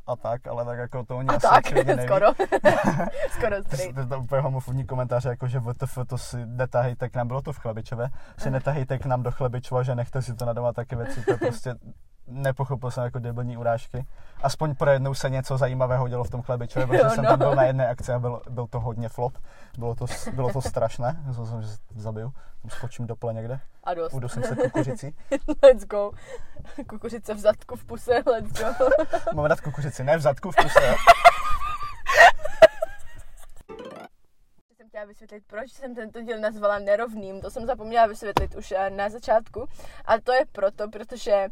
a 0.07 0.17
tak, 0.17 0.47
ale 0.47 0.65
tak 0.65 0.79
jako 0.79 1.05
to 1.05 1.17
oni 1.17 1.29
A 1.29 1.33
asi 1.33 1.41
tak, 1.41 1.67
skoro. 2.05 2.27
skoro 3.31 3.57
To, 3.57 3.69
straight. 3.77 3.95
to, 3.95 4.07
to 4.07 4.19
úplně 4.21 4.41
homofobní 4.41 4.87
komentáře, 4.87 5.29
jako 5.29 5.49
že 5.49 5.61
WTF, 5.61 5.99
to 6.07 6.19
si 6.19 6.47
netahejte 6.47 7.09
k 7.09 7.17
nám, 7.17 7.27
bylo 7.27 7.43
to 7.43 7.53
v 7.53 7.59
Chlebičové, 7.59 8.09
si 8.39 8.51
netahejte 8.51 8.99
k 8.99 9.07
nám 9.07 9.23
do 9.23 9.31
Chlebičova, 9.31 9.83
že 9.83 9.95
nechte 9.95 10.23
si 10.23 10.35
to 10.35 10.45
na 10.45 10.53
doma 10.53 10.73
taky 10.73 10.97
věci, 10.97 11.23
to 11.25 11.31
je 11.33 11.37
prostě 11.37 11.75
nepochopil 12.27 12.91
jsem 12.91 13.05
jako 13.05 13.19
debilní 13.19 13.57
urážky. 13.57 14.07
Aspoň 14.43 14.75
pro 14.75 14.91
jednou 14.91 15.15
se 15.15 15.31
něco 15.31 15.59
zajímavého 15.59 16.09
dělo 16.09 16.25
v 16.25 16.31
tom 16.31 16.43
chlebičovi, 16.43 16.87
protože 16.87 16.99
Jo, 17.03 17.11
jsem 17.11 17.25
no. 17.25 17.31
tam 17.31 17.39
byl 17.39 17.55
na 17.55 17.63
jedné 17.65 17.89
akci 17.89 18.13
a 18.13 18.19
byl, 18.19 18.43
byl 18.51 18.67
to 18.67 18.81
hodně 18.81 19.09
flop. 19.09 19.39
Bylo 19.79 19.95
to, 19.95 20.07
bylo 20.33 20.53
to 20.53 20.63
strašné, 20.63 21.23
myslel 21.27 21.47
jsem, 21.47 21.63
že 21.63 21.69
zabiju. 21.97 22.33
Tam 22.63 22.71
skočím 22.71 23.07
do 23.07 23.17
pole 23.17 23.35
někde, 23.35 23.61
A 23.85 23.95
dost. 23.95 24.13
udusím 24.15 24.43
se 24.43 24.57
kukuřicí. 24.57 25.15
Let's 25.63 25.85
go. 25.85 26.11
Kukuřice 26.89 27.35
v 27.35 27.39
zadku, 27.39 27.77
v 27.77 27.85
puse, 27.85 28.23
let's 28.27 28.53
go. 28.53 28.89
Mám 29.35 29.45
rád 29.45 29.61
kukuřici, 29.61 30.05
ne 30.05 30.17
v 30.17 30.21
zadku, 30.21 30.51
v 30.51 30.57
puse. 30.57 30.95
jsem 34.77 34.89
chtěla 34.89 35.05
vysvětlit, 35.05 35.45
proč 35.47 35.73
jsem 35.73 35.95
tento 35.95 36.23
díl 36.23 36.39
nazvala 36.41 36.79
nerovným. 36.79 37.41
To 37.41 37.51
jsem 37.51 37.67
zapomněla 37.67 38.07
vysvětlit 38.07 38.55
už 38.55 38.73
eh, 38.73 38.91
na 38.91 39.09
začátku. 39.09 39.67
A 40.05 40.21
to 40.21 40.33
je 40.33 40.41
proto, 40.53 40.89
protože 40.91 41.49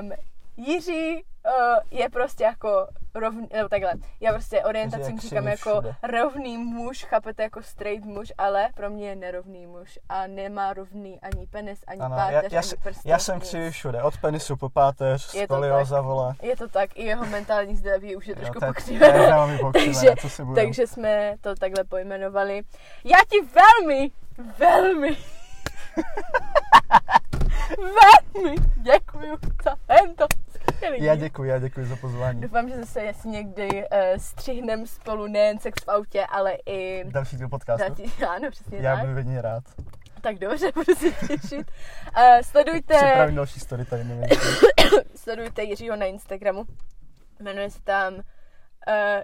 um, 0.00 0.10
Jiří 0.56 1.24
uh, 1.46 1.52
je 1.90 2.08
prostě 2.10 2.44
jako 2.44 2.86
rovný, 3.14 3.48
nebo 3.52 3.68
takhle, 3.68 3.92
já 4.20 4.32
prostě 4.32 4.64
orientacím 4.64 5.20
říkám 5.20 5.46
jako 5.46 5.70
všude. 5.70 5.94
rovný 6.02 6.58
muž, 6.58 7.04
chápete, 7.04 7.42
jako 7.42 7.62
straight 7.62 8.04
muž, 8.04 8.32
ale 8.38 8.68
pro 8.74 8.90
mě 8.90 9.08
je 9.08 9.16
nerovný 9.16 9.66
muž 9.66 9.98
a 10.08 10.26
nemá 10.26 10.72
rovný 10.72 11.20
ani 11.20 11.46
penis, 11.46 11.84
ani 11.86 12.00
Ano, 12.00 12.16
já, 12.16 12.24
páteř, 12.32 12.52
já, 12.52 12.58
ani 12.60 12.68
si- 12.68 12.76
prsty. 12.76 13.08
já 13.08 13.18
jsem 13.18 13.40
při 13.40 13.70
všude, 13.70 14.02
od 14.02 14.16
penisu 14.18 14.56
po 14.56 14.68
páteř, 14.68 15.34
Je 15.34 15.48
to 15.48 15.54
skolioza, 15.54 16.00
vole. 16.00 16.34
Je 16.42 16.56
to 16.56 16.68
tak, 16.68 16.90
i 16.98 17.04
jeho 17.04 17.26
mentální 17.26 17.76
zdraví 17.76 18.16
už 18.16 18.26
je 18.26 18.36
trošku 18.36 18.60
pokřivené. 18.66 19.28
takže, 19.72 20.14
co 20.20 20.28
si 20.28 20.44
budem. 20.44 20.64
takže 20.64 20.86
jsme 20.86 21.34
to 21.40 21.54
takhle 21.54 21.84
pojmenovali. 21.84 22.62
Já 23.04 23.16
ti 23.30 23.40
velmi, 23.40 24.10
velmi, 24.58 25.16
velmi 27.78 28.56
děkuji 28.76 29.36
za 29.64 29.76
tento 29.86 30.26
skvělý 30.76 31.04
Já 31.04 31.14
děkuji, 31.14 31.44
já 31.44 31.58
děkuji 31.58 31.86
za 31.86 31.96
pozvání. 31.96 32.40
Doufám, 32.40 32.68
že 32.68 32.76
zase 32.76 33.00
jestli 33.00 33.30
někdy 33.30 33.68
uh, 33.68 33.98
střihnem 34.16 34.86
spolu 34.86 35.26
nejen 35.26 35.58
sex 35.58 35.84
v 35.84 35.88
autě, 35.88 36.26
ale 36.26 36.56
i 36.66 37.04
Další 37.04 37.36
díl 37.36 37.48
podcastu. 37.48 37.94
Další, 37.94 38.24
ano, 38.36 38.50
přesně 38.50 38.78
Já 38.78 38.96
tak. 38.96 39.04
budu 39.06 39.18
jedině 39.18 39.42
rád. 39.42 39.64
Tak 40.20 40.38
dobře, 40.38 40.72
budu 40.74 40.94
se 40.94 41.10
těšit. 41.26 41.70
Uh, 42.16 42.40
sledujte, 42.42 42.94
Připravím 42.94 43.34
další 43.36 43.60
story 43.60 43.84
tady, 43.84 44.04
nevím. 44.04 44.24
sledujte 45.14 45.62
Jiřího 45.62 45.96
na 45.96 46.06
Instagramu. 46.06 46.64
Jmenuje 47.40 47.70
se 47.70 47.82
tam 47.82 48.14
uh, 48.14 48.20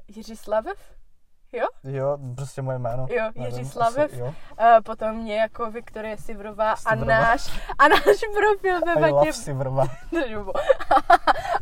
Jiří 0.09 0.37
Slavev? 0.37 0.98
Jo? 1.53 1.67
Jo, 1.85 2.19
prostě 2.35 2.63
moje 2.63 2.79
jméno. 2.79 3.07
Jo, 3.11 3.25
Nevím, 3.25 3.45
Jiří 3.45 3.61
asi 3.61 3.71
Slavev. 3.71 4.13
Jo. 4.15 4.27
Uh, 4.27 4.35
potom 4.85 5.17
mě 5.17 5.37
jako 5.37 5.71
Viktorie 5.71 6.17
Sivrová 6.17 6.75
a 6.87 6.95
náš, 6.95 7.61
a 7.79 7.89
náš 7.89 8.21
profil 8.37 8.81
ve 8.87 8.95
vatě... 8.95 9.15
love 9.15 9.33
si 9.33 9.53
vrva. 9.53 9.85
Držu. 10.13 10.53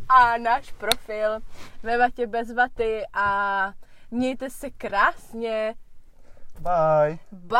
a 0.09 0.37
náš 0.37 0.71
profil 0.71 1.39
ve 1.83 1.97
vatě 1.97 2.27
bez 2.27 2.53
vaty 2.53 3.03
a 3.13 3.71
mějte 4.11 4.49
se 4.49 4.69
krásně. 4.69 5.75
Bye. 6.59 7.17
Bye! 7.31 7.57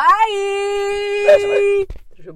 Držu. 2.18 2.34